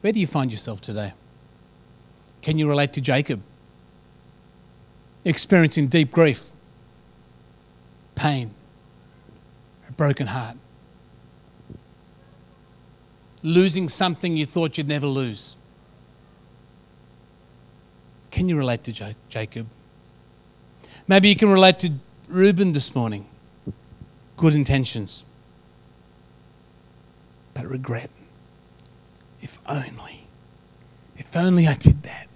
Where 0.00 0.12
do 0.12 0.20
you 0.20 0.26
find 0.26 0.50
yourself 0.50 0.80
today? 0.80 1.12
Can 2.42 2.58
you 2.58 2.68
relate 2.68 2.92
to 2.94 3.00
Jacob? 3.00 3.42
Experiencing 5.24 5.88
deep 5.88 6.10
grief, 6.10 6.50
pain, 8.14 8.54
a 9.88 9.92
broken 9.92 10.28
heart, 10.28 10.56
losing 13.42 13.88
something 13.88 14.36
you 14.36 14.46
thought 14.46 14.76
you'd 14.78 14.88
never 14.88 15.06
lose. 15.06 15.56
Can 18.30 18.48
you 18.48 18.56
relate 18.56 18.84
to 18.84 19.14
Jacob? 19.28 19.66
Maybe 21.08 21.28
you 21.28 21.36
can 21.36 21.48
relate 21.48 21.78
to 21.80 21.92
Reuben 22.28 22.72
this 22.72 22.94
morning. 22.94 23.26
Good 24.36 24.54
intentions, 24.54 25.24
but 27.52 27.66
regret. 27.68 28.10
If 29.42 29.58
only, 29.66 30.26
if 31.16 31.36
only 31.36 31.66
I 31.66 31.74
did 31.74 32.02
that, 32.04 32.28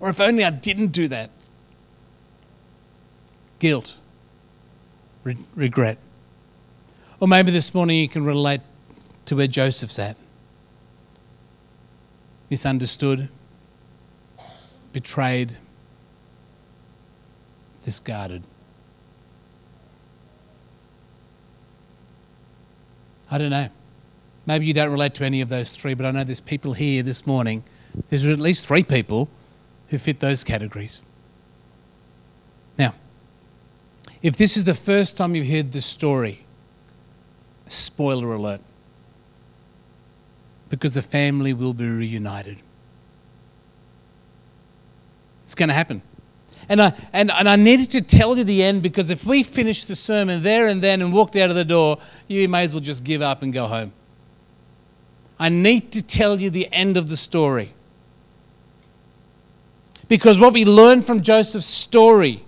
or 0.00 0.08
if 0.08 0.20
only 0.20 0.44
I 0.44 0.50
didn't 0.50 0.88
do 0.88 1.08
that. 1.08 1.30
Guilt, 3.58 3.98
re- 5.24 5.36
regret. 5.54 5.98
Or 7.20 7.28
maybe 7.28 7.50
this 7.50 7.74
morning 7.74 7.98
you 7.98 8.08
can 8.08 8.24
relate 8.24 8.60
to 9.26 9.36
where 9.36 9.46
Joseph's 9.46 9.98
at. 9.98 10.16
Misunderstood, 12.50 13.28
betrayed, 14.92 15.58
discarded. 17.82 18.42
I 23.30 23.38
don't 23.38 23.50
know. 23.50 23.68
Maybe 24.46 24.64
you 24.64 24.72
don't 24.72 24.90
relate 24.90 25.14
to 25.16 25.24
any 25.24 25.42
of 25.42 25.50
those 25.50 25.70
three, 25.70 25.92
but 25.92 26.06
I 26.06 26.10
know 26.10 26.24
there's 26.24 26.40
people 26.40 26.72
here 26.72 27.02
this 27.02 27.26
morning. 27.26 27.64
There's 28.08 28.24
at 28.24 28.38
least 28.38 28.66
three 28.66 28.82
people 28.82 29.28
who 29.88 29.98
fit 29.98 30.20
those 30.20 30.42
categories. 30.42 31.02
Now, 32.78 32.94
if 34.22 34.36
this 34.36 34.56
is 34.56 34.64
the 34.64 34.74
first 34.74 35.16
time 35.18 35.34
you've 35.34 35.48
heard 35.48 35.72
this 35.72 35.84
story, 35.84 36.46
spoiler 37.66 38.32
alert, 38.32 38.62
because 40.68 40.94
the 40.94 41.02
family 41.02 41.52
will 41.52 41.74
be 41.74 41.88
reunited. 41.88 42.58
It's 45.44 45.54
going 45.54 45.68
to 45.68 45.74
happen. 45.74 46.02
And 46.68 46.82
I, 46.82 46.92
and, 47.12 47.30
and 47.30 47.48
I 47.48 47.56
needed 47.56 47.90
to 47.92 48.02
tell 48.02 48.36
you 48.36 48.44
the 48.44 48.62
end 48.62 48.82
because 48.82 49.10
if 49.10 49.24
we 49.24 49.42
finished 49.42 49.88
the 49.88 49.96
sermon 49.96 50.42
there 50.42 50.68
and 50.68 50.82
then 50.82 51.00
and 51.00 51.12
walked 51.12 51.36
out 51.36 51.48
of 51.48 51.56
the 51.56 51.64
door, 51.64 51.98
you 52.26 52.46
may 52.48 52.64
as 52.64 52.72
well 52.72 52.80
just 52.80 53.04
give 53.04 53.22
up 53.22 53.42
and 53.42 53.52
go 53.52 53.66
home. 53.66 53.92
I 55.38 55.48
need 55.48 55.92
to 55.92 56.02
tell 56.02 56.40
you 56.40 56.50
the 56.50 56.70
end 56.72 56.96
of 56.96 57.08
the 57.08 57.16
story. 57.16 57.72
Because 60.08 60.38
what 60.38 60.52
we 60.52 60.64
learn 60.64 61.02
from 61.02 61.22
Joseph's 61.22 61.66
story 61.66 62.44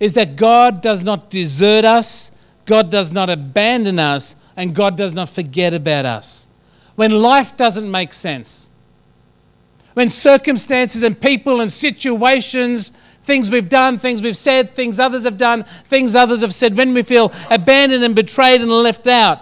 is 0.00 0.14
that 0.14 0.36
God 0.36 0.80
does 0.80 1.04
not 1.04 1.30
desert 1.30 1.84
us, 1.84 2.32
God 2.64 2.90
does 2.90 3.12
not 3.12 3.28
abandon 3.28 3.98
us, 3.98 4.34
and 4.56 4.74
God 4.74 4.96
does 4.96 5.14
not 5.14 5.28
forget 5.28 5.74
about 5.74 6.06
us. 6.06 6.48
When 6.94 7.22
life 7.22 7.56
doesn't 7.56 7.90
make 7.90 8.12
sense, 8.12 8.68
when 9.94 10.08
circumstances 10.08 11.02
and 11.02 11.20
people 11.20 11.60
and 11.60 11.70
situations 11.70 12.92
things 13.24 13.50
we've 13.50 13.68
done, 13.68 13.98
things 13.98 14.22
we've 14.22 14.36
said, 14.36 14.74
things 14.74 14.98
others 14.98 15.24
have 15.24 15.38
done, 15.38 15.64
things 15.84 16.16
others 16.16 16.40
have 16.40 16.54
said, 16.54 16.76
when 16.76 16.92
we 16.94 17.02
feel 17.02 17.32
abandoned 17.50 18.04
and 18.04 18.14
betrayed 18.14 18.60
and 18.60 18.70
left 18.70 19.06
out, 19.06 19.40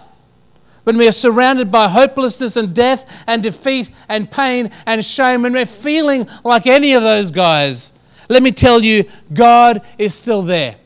when 0.84 0.96
we 0.96 1.06
are 1.06 1.12
surrounded 1.12 1.70
by 1.70 1.88
hopelessness 1.88 2.56
and 2.56 2.74
death 2.74 3.06
and 3.26 3.42
defeat 3.42 3.90
and 4.08 4.30
pain 4.30 4.70
and 4.86 5.04
shame, 5.04 5.42
when 5.42 5.52
we're 5.52 5.66
feeling 5.66 6.28
like 6.44 6.66
any 6.66 6.94
of 6.94 7.02
those 7.02 7.30
guys, 7.30 7.92
let 8.28 8.42
me 8.42 8.50
tell 8.52 8.82
you, 8.82 9.04
God 9.32 9.82
is 9.98 10.14
still 10.14 10.42
there. 10.42 10.76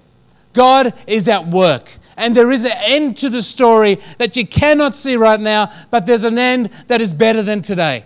God 0.52 0.94
is 1.06 1.28
at 1.28 1.48
work. 1.48 1.98
And 2.16 2.36
there 2.36 2.50
is 2.52 2.64
an 2.64 2.72
end 2.72 3.16
to 3.18 3.28
the 3.28 3.42
story 3.42 4.00
that 4.18 4.36
you 4.36 4.46
cannot 4.46 4.96
see 4.96 5.16
right 5.16 5.40
now, 5.40 5.72
but 5.90 6.06
there's 6.06 6.24
an 6.24 6.38
end 6.38 6.70
that 6.86 7.00
is 7.00 7.12
better 7.12 7.42
than 7.42 7.60
today. 7.62 8.04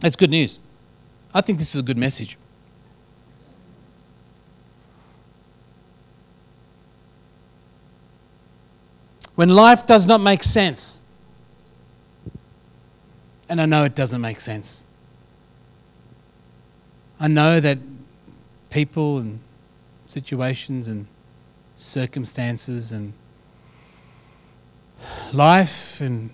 That's 0.00 0.16
good 0.16 0.30
news. 0.30 0.60
I 1.34 1.40
think 1.40 1.58
this 1.58 1.74
is 1.74 1.80
a 1.80 1.84
good 1.84 1.98
message. 1.98 2.36
When 9.34 9.48
life 9.48 9.86
does 9.86 10.06
not 10.06 10.20
make 10.20 10.42
sense, 10.42 11.02
and 13.48 13.60
I 13.60 13.66
know 13.66 13.84
it 13.84 13.94
doesn't 13.94 14.20
make 14.20 14.38
sense, 14.38 14.86
I 17.18 17.28
know 17.28 17.58
that 17.60 17.78
people 18.70 19.18
and 19.18 19.40
situations 20.08 20.88
and 20.88 21.06
circumstances 21.80 22.92
and 22.92 23.14
life 25.32 26.00
and 26.00 26.30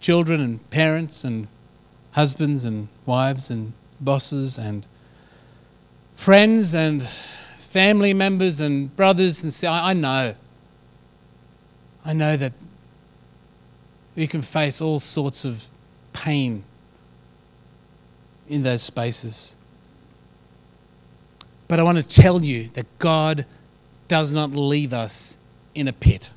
children 0.00 0.40
and 0.40 0.70
parents 0.70 1.24
and 1.24 1.48
husbands 2.12 2.64
and 2.64 2.88
wives 3.04 3.50
and 3.50 3.72
bosses 4.00 4.56
and 4.56 4.86
friends 6.14 6.72
and 6.72 7.02
family 7.58 8.14
members 8.14 8.60
and 8.60 8.94
brothers 8.94 9.42
and 9.42 9.70
I, 9.70 9.90
I 9.90 9.92
know. 9.92 10.34
I 12.04 12.12
know 12.12 12.36
that 12.36 12.52
we 14.14 14.28
can 14.28 14.40
face 14.40 14.80
all 14.80 15.00
sorts 15.00 15.44
of 15.44 15.66
pain 16.12 16.62
in 18.48 18.62
those 18.62 18.82
spaces. 18.82 19.56
But 21.66 21.80
I 21.80 21.82
want 21.82 21.98
to 21.98 22.04
tell 22.04 22.42
you 22.42 22.70
that 22.74 22.86
God 22.98 23.44
does 24.08 24.32
not 24.32 24.52
leave 24.52 24.92
us 24.92 25.38
in 25.74 25.86
a 25.86 25.92
pit. 25.92 26.32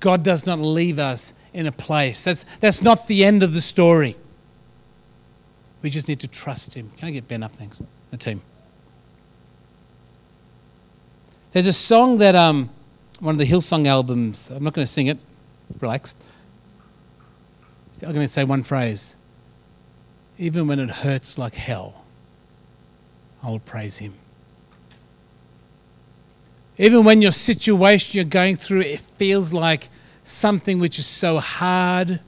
God 0.00 0.22
does 0.22 0.46
not 0.46 0.58
leave 0.58 0.98
us 0.98 1.34
in 1.52 1.66
a 1.66 1.72
place. 1.72 2.24
That's, 2.24 2.44
that's 2.60 2.82
not 2.82 3.06
the 3.06 3.24
end 3.24 3.42
of 3.42 3.54
the 3.54 3.60
story. 3.60 4.16
We 5.82 5.90
just 5.90 6.08
need 6.08 6.20
to 6.20 6.28
trust 6.28 6.74
Him. 6.74 6.90
Can 6.96 7.08
I 7.08 7.10
get 7.10 7.28
Ben 7.28 7.42
up? 7.42 7.52
Thanks. 7.52 7.80
The 8.10 8.16
team. 8.16 8.42
There's 11.52 11.66
a 11.66 11.72
song 11.72 12.18
that 12.18 12.34
um, 12.34 12.70
one 13.20 13.34
of 13.34 13.38
the 13.38 13.44
Hillsong 13.44 13.86
albums, 13.86 14.50
I'm 14.50 14.64
not 14.64 14.72
going 14.72 14.86
to 14.86 14.92
sing 14.92 15.06
it, 15.08 15.18
relax. 15.80 16.14
I'm 18.02 18.12
going 18.12 18.24
to 18.24 18.28
say 18.28 18.42
one 18.42 18.62
phrase. 18.62 19.16
Even 20.38 20.66
when 20.66 20.80
it 20.80 20.90
hurts 20.90 21.38
like 21.38 21.54
hell, 21.54 22.04
I 23.42 23.50
will 23.50 23.60
praise 23.60 23.98
Him. 23.98 24.14
Even 26.78 27.04
when 27.04 27.22
your 27.22 27.32
situation 27.32 28.16
you're 28.16 28.24
going 28.24 28.56
through, 28.56 28.80
it 28.80 29.00
feels 29.00 29.52
like 29.52 29.88
something 30.24 30.78
which 30.78 30.98
is 30.98 31.06
so 31.06 31.38
hard 31.38 32.20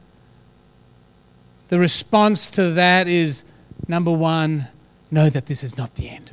the 1.68 1.78
response 1.78 2.50
to 2.50 2.70
that 2.72 3.08
is 3.08 3.44
number 3.88 4.12
one, 4.12 4.68
know 5.10 5.28
that 5.28 5.46
this 5.46 5.64
is 5.64 5.76
not 5.76 5.94
the 5.94 6.08
end. 6.08 6.30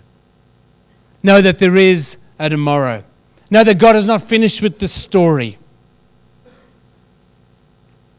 Know 1.23 1.41
that 1.41 1.59
there 1.59 1.75
is 1.75 2.17
a 2.37 2.49
tomorrow. 2.49 3.03
Know 3.49 3.63
that 3.63 3.79
God 3.79 3.95
is 3.95 4.05
not 4.05 4.21
finished 4.23 4.61
with 4.61 4.79
the 4.79 4.87
story. 4.87 5.57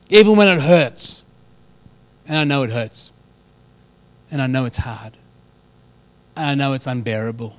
Even 0.09 0.37
when 0.37 0.49
it 0.49 0.61
hurts. 0.61 1.23
And 2.27 2.39
I 2.39 2.45
know 2.45 2.63
it 2.63 2.71
hurts. 2.71 3.11
And 4.31 4.41
I 4.41 4.47
know 4.47 4.65
it's 4.65 4.79
hard. 4.79 5.17
And 6.37 6.47
I 6.47 6.55
know 6.55 6.73
it's 6.73 6.87
unbearable. 6.87 7.55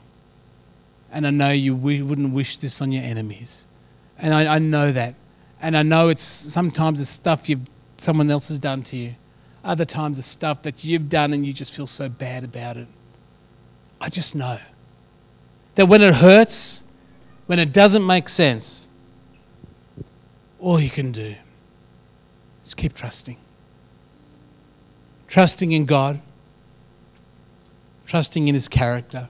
And 1.14 1.28
I 1.28 1.30
know 1.30 1.52
you 1.52 1.76
wouldn't 1.76 2.34
wish 2.34 2.58
this 2.58 2.82
on 2.82 2.92
your 2.92 3.04
enemies. 3.04 3.68
And 4.18 4.34
I, 4.34 4.56
I 4.56 4.60
know 4.60 4.92
that. 4.92 5.14
And 5.62 5.78
I 5.78 5.84
know 5.84 6.10
it's 6.10 6.24
sometimes 6.24 7.00
it's 7.00 7.10
stuff 7.10 7.48
you've, 7.48 7.70
someone 7.98 8.30
else 8.32 8.48
has 8.48 8.58
done 8.58 8.82
to 8.84 8.98
you. 8.98 9.16
Other 9.64 9.86
times, 9.86 10.18
the 10.18 10.24
stuff 10.24 10.64
that 10.64 10.84
you've 10.84 11.08
done 11.08 11.32
and 11.32 11.46
you 11.46 11.54
just 11.54 11.74
feel 11.74 11.88
so 11.88 12.10
bad 12.10 12.44
about 12.44 12.78
it. 12.78 12.88
I 14.02 14.10
just 14.10 14.36
know 14.36 14.58
that 15.76 15.86
when 15.86 16.02
it 16.02 16.16
hurts, 16.16 16.84
when 17.46 17.60
it 17.60 17.72
doesn't 17.72 18.06
make 18.06 18.28
sense, 18.28 18.90
all 20.60 20.80
you 20.80 20.90
can 20.90 21.12
do 21.12 21.36
is 22.66 22.74
keep 22.74 22.94
trusting. 22.94 23.38
Trusting 25.28 25.72
in 25.72 25.86
God, 25.86 26.22
trusting 28.06 28.48
in 28.48 28.54
His 28.56 28.68
character, 28.68 29.30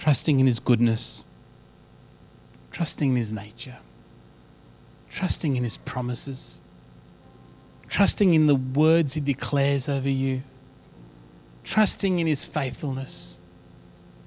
trusting 0.00 0.40
in 0.40 0.46
His 0.46 0.58
goodness, 0.58 1.22
trusting 2.72 3.10
in 3.10 3.16
His 3.16 3.32
nature, 3.32 3.78
trusting 5.08 5.54
in 5.54 5.62
His 5.62 5.76
promises 5.76 6.62
trusting 7.90 8.32
in 8.32 8.46
the 8.46 8.54
words 8.54 9.14
He 9.14 9.20
declares 9.20 9.88
over 9.88 10.08
you, 10.08 10.42
trusting 11.64 12.18
in 12.18 12.26
His 12.26 12.46
faithfulness. 12.46 13.40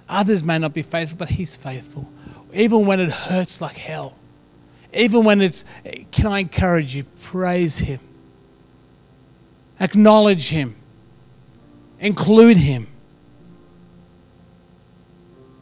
Others 0.08 0.44
may 0.44 0.60
not 0.60 0.74
be 0.74 0.84
faithful, 0.84 1.18
but 1.18 1.30
He's 1.32 1.56
faithful. 1.56 2.08
Even 2.54 2.86
when 2.86 3.00
it 3.00 3.10
hurts 3.10 3.62
like 3.62 3.78
hell, 3.78 4.16
even 4.94 5.24
when 5.24 5.42
it's, 5.42 5.66
can 6.12 6.28
I 6.28 6.40
encourage 6.40 6.96
you? 6.96 7.06
Praise 7.22 7.80
Him, 7.80 8.00
acknowledge 9.80 10.50
Him, 10.50 10.76
include 12.00 12.58
Him. 12.58 12.88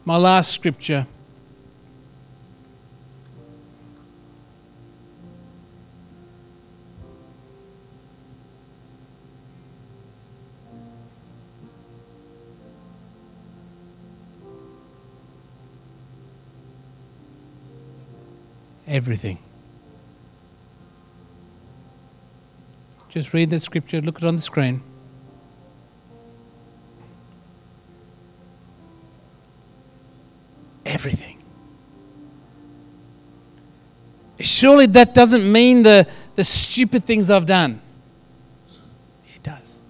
My 0.04 0.16
last 0.16 0.52
scripture 0.52 1.06
everything. 18.92 19.38
Just 23.08 23.32
read 23.32 23.50
the 23.50 23.58
scripture, 23.58 24.00
look 24.00 24.18
it 24.18 24.24
on 24.24 24.36
the 24.36 24.42
screen. 24.42 24.82
Everything. 30.92 31.42
Surely 34.40 34.84
that 34.86 35.14
doesn't 35.14 35.50
mean 35.50 35.82
the, 35.82 36.06
the 36.34 36.44
stupid 36.44 37.02
things 37.04 37.30
I've 37.30 37.46
done. 37.46 37.80
It 39.34 39.42
does. 39.42 39.82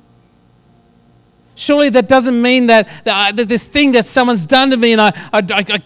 Surely 1.57 1.89
that 1.89 2.09
doesn't 2.09 2.41
mean 2.41 2.67
that, 2.67 2.89
that, 3.05 3.33
uh, 3.33 3.33
that 3.33 3.49
this 3.49 3.65
thing 3.65 3.93
that 3.93 4.07
someone's 4.07 4.45
done 4.45 4.71
to 4.71 4.77
me 4.77 4.93
and 4.93 5.01
I, 5.01 5.09
I, 5.33 5.43
I, 5.51 5.79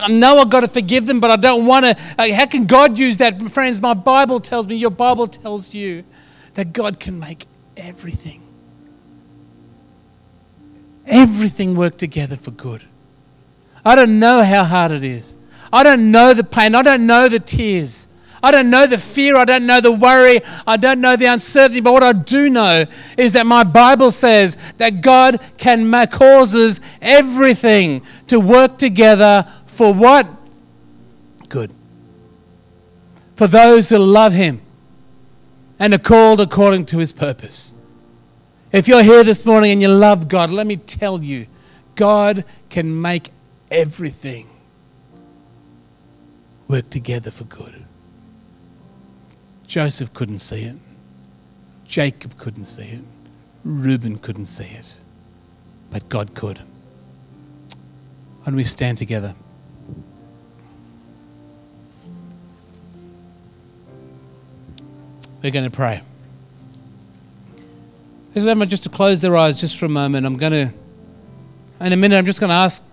I 0.00 0.08
know 0.08 0.38
I've 0.38 0.50
got 0.50 0.60
to 0.60 0.68
forgive 0.68 1.06
them, 1.06 1.20
but 1.20 1.30
I 1.30 1.36
don't 1.36 1.64
want 1.64 1.86
to. 1.86 1.94
How 2.34 2.46
can 2.46 2.66
God 2.66 2.98
use 2.98 3.18
that? 3.18 3.40
Friends, 3.50 3.80
my 3.80 3.94
Bible 3.94 4.40
tells 4.40 4.66
me, 4.66 4.74
your 4.74 4.90
Bible 4.90 5.28
tells 5.28 5.76
you 5.76 6.02
that 6.54 6.72
God 6.72 6.98
can 6.98 7.20
make 7.20 7.46
everything, 7.76 8.42
everything 11.06 11.76
work 11.76 11.98
together 11.98 12.36
for 12.36 12.50
good. 12.50 12.84
I 13.86 13.94
don't 13.94 14.18
know 14.18 14.42
how 14.42 14.64
hard 14.64 14.90
it 14.90 15.04
is. 15.04 15.36
I 15.72 15.84
don't 15.84 16.10
know 16.10 16.34
the 16.34 16.42
pain. 16.42 16.74
I 16.74 16.82
don't 16.82 17.06
know 17.06 17.28
the 17.28 17.38
tears. 17.38 18.08
I 18.42 18.50
don't 18.50 18.68
know 18.68 18.84
the 18.84 18.98
fear. 18.98 19.36
I 19.36 19.44
don't 19.44 19.64
know 19.64 19.80
the 19.80 19.92
worry. 19.92 20.40
I 20.66 20.76
don't 20.76 21.00
know 21.00 21.14
the 21.14 21.26
uncertainty. 21.26 21.80
But 21.80 21.92
what 21.92 22.02
I 22.02 22.12
do 22.12 22.50
know 22.50 22.86
is 23.16 23.32
that 23.34 23.46
my 23.46 23.62
Bible 23.62 24.10
says 24.10 24.56
that 24.78 25.02
God 25.02 25.40
can 25.56 25.92
causes 26.08 26.80
everything 27.00 28.02
to 28.26 28.40
work 28.40 28.76
together 28.76 29.46
for 29.66 29.94
what? 29.94 30.26
Good. 31.48 31.72
For 33.36 33.46
those 33.46 33.88
who 33.90 33.98
love 33.98 34.32
Him 34.32 34.62
and 35.78 35.94
are 35.94 35.98
called 35.98 36.40
according 36.40 36.86
to 36.86 36.98
His 36.98 37.12
purpose. 37.12 37.72
If 38.72 38.88
you're 38.88 39.04
here 39.04 39.22
this 39.22 39.46
morning 39.46 39.70
and 39.70 39.80
you 39.80 39.88
love 39.88 40.26
God, 40.26 40.50
let 40.50 40.66
me 40.66 40.76
tell 40.76 41.22
you, 41.22 41.46
God 41.94 42.44
can 42.68 43.00
make 43.00 43.30
everything 43.70 44.48
work 46.68 46.88
together 46.90 47.30
for 47.30 47.44
good. 47.44 47.84
Joseph 49.66 50.12
couldn't 50.14 50.38
see 50.38 50.62
it. 50.62 50.76
Jacob 51.86 52.36
couldn't 52.38 52.66
see 52.66 52.84
it. 52.84 53.04
Reuben 53.64 54.18
couldn't 54.18 54.46
see 54.46 54.64
it. 54.64 54.96
But 55.90 56.08
God 56.08 56.34
could. 56.34 56.60
When 58.44 58.54
we 58.54 58.64
stand 58.64 58.98
together. 58.98 59.34
We're 65.42 65.50
going 65.50 65.64
to 65.64 65.70
pray. 65.70 66.02
Just 68.34 68.82
to 68.82 68.88
close 68.88 69.20
their 69.20 69.36
eyes 69.36 69.60
just 69.60 69.78
for 69.78 69.86
a 69.86 69.88
moment. 69.88 70.26
I'm 70.26 70.36
going 70.36 70.52
to, 70.52 70.74
in 71.84 71.92
a 71.92 71.96
minute, 71.96 72.16
I'm 72.16 72.26
just 72.26 72.40
going 72.40 72.50
to 72.50 72.54
ask 72.54 72.84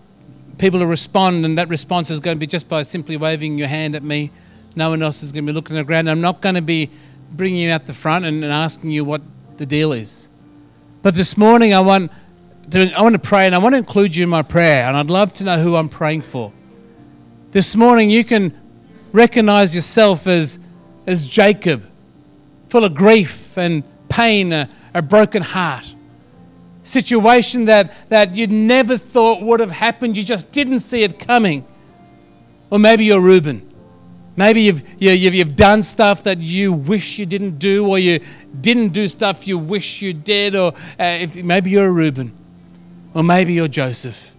people 0.64 0.80
to 0.80 0.88
respond, 0.88 1.43
and 1.43 1.57
that 1.57 1.68
response 1.68 2.09
is 2.09 2.22
going 2.22 2.38
to 2.38 2.39
be 2.39 2.47
just 2.47 2.70
by 2.70 2.82
simply 2.84 3.18
waving 3.18 3.57
your 3.57 3.68
hand 3.68 3.97
at 3.97 4.01
me. 4.01 4.32
No 4.78 4.91
one 4.91 5.03
else 5.03 5.22
is 5.22 5.34
going 5.34 5.45
to 5.45 5.51
be 5.51 5.53
looking 5.53 5.78
around. 5.78 6.07
I'm 6.07 6.22
not 6.22 6.39
going 6.39 6.55
to 6.55 6.61
be 6.61 6.89
bringing 7.34 7.59
you 7.59 7.70
out 7.70 7.86
the 7.86 7.93
front 7.93 8.24
and, 8.24 8.45
and 8.45 8.53
asking 8.53 8.91
you 8.91 9.03
what 9.03 9.22
the 9.57 9.66
deal 9.66 9.91
is. 9.91 10.30
But 11.01 11.16
this 11.16 11.36
morning, 11.36 11.74
I 11.74 11.82
want 11.82 12.14
to, 12.72 12.89
I 12.93 13.01
want 13.01 13.11
to 13.11 13.20
pray, 13.20 13.45
and 13.45 13.53
I 13.53 13.57
want 13.57 13.74
to 13.74 13.78
include 13.78 14.16
you 14.16 14.24
in 14.24 14.30
my 14.30 14.41
prayer, 14.41 14.86
and 14.86 14.95
I'd 14.95 15.09
love 15.09 15.34
to 15.34 15.43
know 15.43 15.57
who 15.59 15.76
I'm 15.76 15.89
praying 15.89 16.22
for. 16.22 16.53
This 17.51 17.76
morning, 17.76 18.09
you 18.09 18.24
can 18.24 18.57
recognize 19.11 19.76
yourself 19.76 20.28
as, 20.28 20.59
as 21.05 21.28
Jacob, 21.28 21.86
full 22.70 22.86
of 22.86 22.95
grief 22.95 23.57
and 23.57 23.84
pain, 24.07 24.53
a, 24.53 24.70
a 24.93 25.01
broken 25.01 25.41
heart. 25.41 25.93
Situation 26.84 27.65
that, 27.65 28.09
that 28.09 28.36
you 28.36 28.47
never 28.47 28.97
thought 28.97 29.41
would 29.41 29.59
have 29.59 29.71
happened, 29.71 30.17
you 30.17 30.23
just 30.23 30.51
didn't 30.51 30.81
see 30.81 31.03
it 31.03 31.17
coming. 31.17 31.65
Or 32.69 32.77
maybe 32.77 33.05
you're 33.05 33.21
Reuben. 33.21 33.73
Maybe 34.36 34.63
you've, 34.63 34.84
you, 34.99 35.09
have 35.09 35.34
you've 35.34 35.55
done 35.55 35.84
stuff 35.84 36.23
that 36.23 36.39
you 36.39 36.73
wish 36.73 37.19
you 37.19 37.25
didn't 37.25 37.59
do, 37.59 37.88
or 37.88 37.99
you 37.99 38.19
didn't 38.59 38.89
do 38.89 39.07
stuff 39.07 39.47
you 39.47 39.57
wish 39.59 40.01
you 40.01 40.11
did, 40.11 40.55
or 40.55 40.73
uh, 40.99 41.03
if, 41.21 41.41
maybe 41.43 41.69
you're 41.69 41.86
a 41.86 41.91
Reuben, 41.91 42.36
or 43.13 43.23
maybe 43.23 43.53
you're 43.53 43.67
Joseph. 43.67 44.36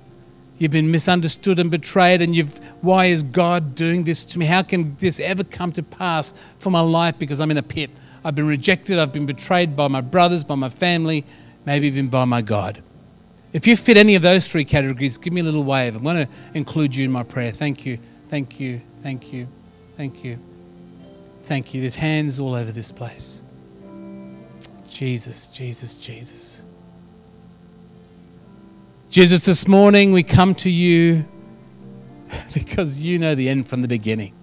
You've 0.59 0.72
been 0.72 0.90
misunderstood 0.90 1.61
and 1.61 1.70
betrayed, 1.70 2.22
and 2.22 2.34
you've, 2.34 2.59
why 2.80 3.07
is 3.07 3.22
God 3.22 3.74
doing 3.74 4.05
this 4.05 4.24
to 4.24 4.38
me? 4.38 4.47
How 4.47 4.62
can 4.62 4.97
this 4.97 5.20
ever 5.20 5.45
come 5.45 5.72
to 5.72 5.82
pass 5.82 6.34
for 6.57 6.70
my 6.70 6.80
life 6.80 7.18
because 7.18 7.40
I'm 7.40 7.53
in 7.53 7.59
a 7.59 7.62
pit? 7.62 7.90
I've 8.24 8.34
been 8.34 8.49
rejected, 8.49 8.99
I've 8.99 9.12
been 9.12 9.26
betrayed 9.26 9.76
by 9.76 9.86
my 9.88 10.01
brothers, 10.01 10.42
by 10.42 10.57
my 10.57 10.70
family, 10.70 11.24
maybe 11.65 11.87
even 11.87 12.09
by 12.09 12.25
my 12.25 12.43
God. 12.43 12.83
If 13.53 13.67
you 13.67 13.77
fit 13.77 13.97
any 13.97 14.15
of 14.15 14.23
those 14.23 14.51
three 14.51 14.65
categories, 14.65 15.17
give 15.19 15.33
me 15.33 15.41
a 15.41 15.45
little 15.45 15.65
wave. 15.65 15.95
I'm 15.95 16.03
going 16.03 16.27
to 16.27 16.29
include 16.55 16.97
you 16.97 17.05
in 17.05 17.12
my 17.12 17.23
prayer. 17.23 17.53
Thank 17.53 17.87
you, 17.87 17.99
thank 18.29 18.59
you, 18.59 18.81
thank 19.01 19.33
you. 19.33 19.47
Thank 19.97 20.25
you. 20.25 20.39
Thank 21.43 21.75
you. 21.75 21.81
There's 21.81 21.97
hands 21.97 22.39
all 22.39 22.55
over 22.55 22.73
this 22.73 22.91
place. 22.91 23.43
Jesus, 24.89 25.47
Jesus, 25.47 25.95
Jesus. 25.95 26.62
Jesus, 29.11 29.41
this 29.41 29.69
morning 29.69 30.11
we 30.12 30.23
come 30.25 30.55
to 30.57 30.71
you 30.71 31.25
because 32.55 32.99
you 32.99 33.19
know 33.19 33.35
the 33.35 33.49
end 33.49 33.69
from 33.69 33.83
the 33.83 33.89
beginning. 33.89 34.35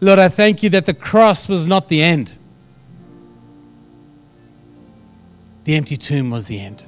Lord, 0.00 0.18
I 0.18 0.28
thank 0.28 0.62
you 0.62 0.70
that 0.70 0.86
the 0.86 0.94
cross 0.94 1.48
was 1.48 1.66
not 1.66 1.88
the 1.88 2.02
end, 2.02 2.34
the 5.64 5.74
empty 5.76 5.96
tomb 5.96 6.30
was 6.30 6.46
the 6.46 6.60
end. 6.60 6.84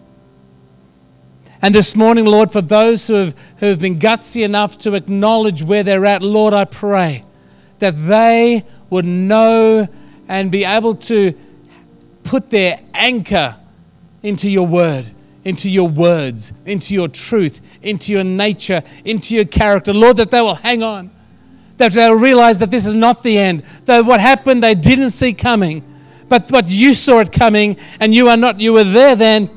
And 1.60 1.74
this 1.74 1.94
morning, 1.94 2.24
Lord, 2.24 2.50
for 2.50 2.60
those 2.60 3.06
who 3.06 3.14
have, 3.14 3.36
who 3.58 3.66
have 3.66 3.78
been 3.78 3.98
gutsy 3.98 4.44
enough 4.44 4.78
to 4.78 4.94
acknowledge 4.94 5.62
where 5.62 5.84
they're 5.84 6.04
at, 6.04 6.20
Lord, 6.20 6.52
I 6.52 6.64
pray 6.64 7.24
that 7.78 7.92
they 8.06 8.64
would 8.90 9.06
know 9.06 9.86
and 10.28 10.50
be 10.50 10.64
able 10.64 10.96
to 10.96 11.34
put 12.24 12.50
their 12.50 12.80
anchor 12.94 13.56
into 14.22 14.50
your 14.50 14.66
word, 14.66 15.12
into 15.44 15.68
your 15.68 15.88
words, 15.88 16.52
into 16.66 16.94
your 16.94 17.08
truth, 17.08 17.60
into 17.82 18.12
your 18.12 18.24
nature, 18.24 18.82
into 19.04 19.34
your 19.34 19.44
character. 19.44 19.92
Lord, 19.92 20.16
that 20.16 20.30
they 20.30 20.40
will 20.40 20.54
hang 20.54 20.82
on, 20.82 21.10
that 21.76 21.92
they'll 21.92 22.14
realize 22.14 22.58
that 22.58 22.70
this 22.70 22.86
is 22.86 22.94
not 22.94 23.22
the 23.22 23.38
end, 23.38 23.62
that 23.84 24.04
what 24.04 24.20
happened 24.20 24.62
they 24.62 24.74
didn't 24.74 25.10
see 25.10 25.32
coming, 25.32 25.84
but, 26.33 26.49
but 26.49 26.70
you 26.70 26.95
saw 26.95 27.18
it 27.18 27.30
coming 27.30 27.76
and 28.01 28.14
you 28.14 28.28
are 28.30 28.39
not, 28.39 28.59
you 28.59 28.72
were 28.72 28.85
there 28.85 29.14
then 29.14 29.51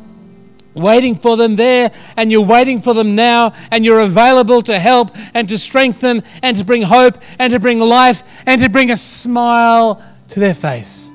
waiting 0.74 1.16
for 1.16 1.38
them 1.38 1.56
there, 1.56 1.90
and 2.18 2.30
you're 2.30 2.46
waiting 2.46 2.82
for 2.82 2.94
them 2.94 3.16
now, 3.16 3.54
and 3.72 3.86
you're 3.86 4.02
available 4.02 4.62
to 4.62 4.78
help 4.78 5.10
and 5.34 5.48
to 5.48 5.58
strengthen 5.58 6.22
and 6.44 6.58
to 6.58 6.66
bring 6.66 6.82
hope 6.82 7.18
and 7.40 7.54
to 7.54 7.62
bring 7.62 7.80
life 7.80 8.24
and 8.46 8.60
to 8.60 8.68
bring 8.68 8.92
a 8.92 8.98
smile 8.98 10.04
to 10.28 10.42
their 10.42 10.54
face. 10.54 11.14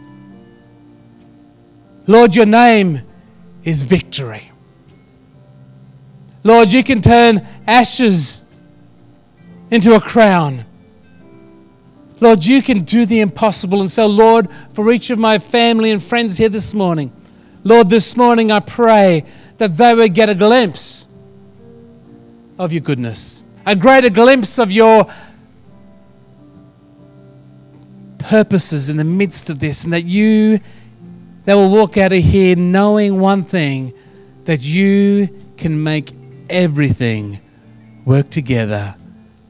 Lord, 2.06 2.34
your 2.34 2.46
name 2.46 3.02
is 3.62 3.82
victory. 3.82 4.50
Lord, 6.42 6.72
you 6.72 6.82
can 6.82 7.02
turn 7.02 7.46
ashes 7.66 8.46
into 9.70 9.94
a 9.94 10.00
crown. 10.00 10.64
Lord, 12.20 12.44
you 12.44 12.60
can 12.60 12.82
do 12.82 13.06
the 13.06 13.20
impossible. 13.20 13.80
And 13.80 13.90
so, 13.90 14.06
Lord, 14.06 14.48
for 14.74 14.92
each 14.92 15.10
of 15.10 15.18
my 15.18 15.38
family 15.38 15.90
and 15.90 16.02
friends 16.02 16.36
here 16.36 16.50
this 16.50 16.74
morning, 16.74 17.12
Lord, 17.64 17.88
this 17.88 18.16
morning 18.16 18.52
I 18.52 18.60
pray 18.60 19.24
that 19.58 19.76
they 19.76 19.94
would 19.94 20.14
get 20.14 20.28
a 20.28 20.34
glimpse 20.34 21.08
of 22.58 22.72
your 22.72 22.82
goodness, 22.82 23.42
a 23.64 23.74
greater 23.74 24.10
glimpse 24.10 24.58
of 24.58 24.70
your 24.70 25.06
purposes 28.18 28.90
in 28.90 28.96
the 28.98 29.04
midst 29.04 29.48
of 29.50 29.58
this, 29.60 29.84
and 29.84 29.92
that 29.92 30.04
you 30.04 30.60
they 31.44 31.54
will 31.54 31.70
walk 31.70 31.96
out 31.96 32.12
of 32.12 32.22
here 32.22 32.54
knowing 32.54 33.18
one 33.18 33.44
thing 33.44 33.94
that 34.44 34.60
you 34.60 35.28
can 35.56 35.82
make 35.82 36.12
everything 36.50 37.40
work 38.04 38.28
together, 38.28 38.94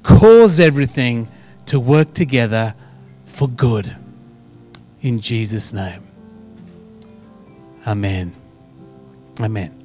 cause 0.04 0.60
everything 0.60 1.28
to 1.66 1.80
work 1.80 2.14
together 2.14 2.74
for 3.24 3.48
good. 3.48 3.96
In 5.02 5.20
Jesus' 5.20 5.72
name. 5.72 6.02
Amen. 7.86 8.32
Amen 9.40 9.80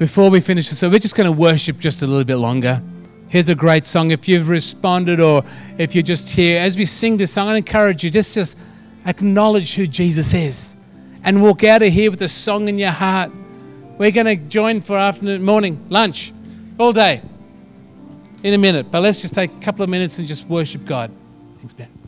before 0.00 0.30
we 0.30 0.40
finish, 0.40 0.66
so 0.66 0.88
we're 0.88 0.98
just 0.98 1.14
going 1.14 1.26
to 1.26 1.38
worship 1.38 1.78
just 1.78 2.00
a 2.00 2.06
little 2.06 2.24
bit 2.24 2.36
longer. 2.36 2.80
Here's 3.28 3.50
a 3.50 3.54
great 3.54 3.86
song. 3.86 4.12
If 4.12 4.28
you've 4.28 4.48
responded 4.48 5.20
or 5.20 5.44
if 5.76 5.94
you're 5.94 6.00
just 6.00 6.30
here, 6.30 6.58
as 6.58 6.78
we 6.78 6.86
sing 6.86 7.18
this 7.18 7.30
song, 7.30 7.48
I 7.48 7.56
encourage 7.56 8.02
you 8.02 8.08
just 8.08 8.34
just 8.34 8.56
acknowledge 9.04 9.74
who 9.74 9.86
Jesus 9.86 10.32
is 10.32 10.74
and 11.22 11.42
walk 11.42 11.64
out 11.64 11.82
of 11.82 11.92
here 11.92 12.10
with 12.10 12.22
a 12.22 12.30
song 12.30 12.66
in 12.66 12.78
your 12.78 12.92
heart. 12.92 13.30
We're 13.98 14.10
going 14.10 14.24
to 14.24 14.36
join 14.36 14.80
for 14.80 14.96
afternoon, 14.96 15.42
morning, 15.42 15.84
lunch, 15.90 16.32
all 16.78 16.94
day 16.94 17.20
in 18.42 18.54
a 18.54 18.58
minute. 18.58 18.90
But 18.90 19.02
let's 19.02 19.20
just 19.20 19.34
take 19.34 19.52
a 19.52 19.60
couple 19.60 19.82
of 19.82 19.90
minutes 19.90 20.18
and 20.18 20.26
just 20.26 20.46
worship 20.46 20.84
God. 20.84 21.10
Thanks, 21.58 21.72
Ben. 21.72 21.99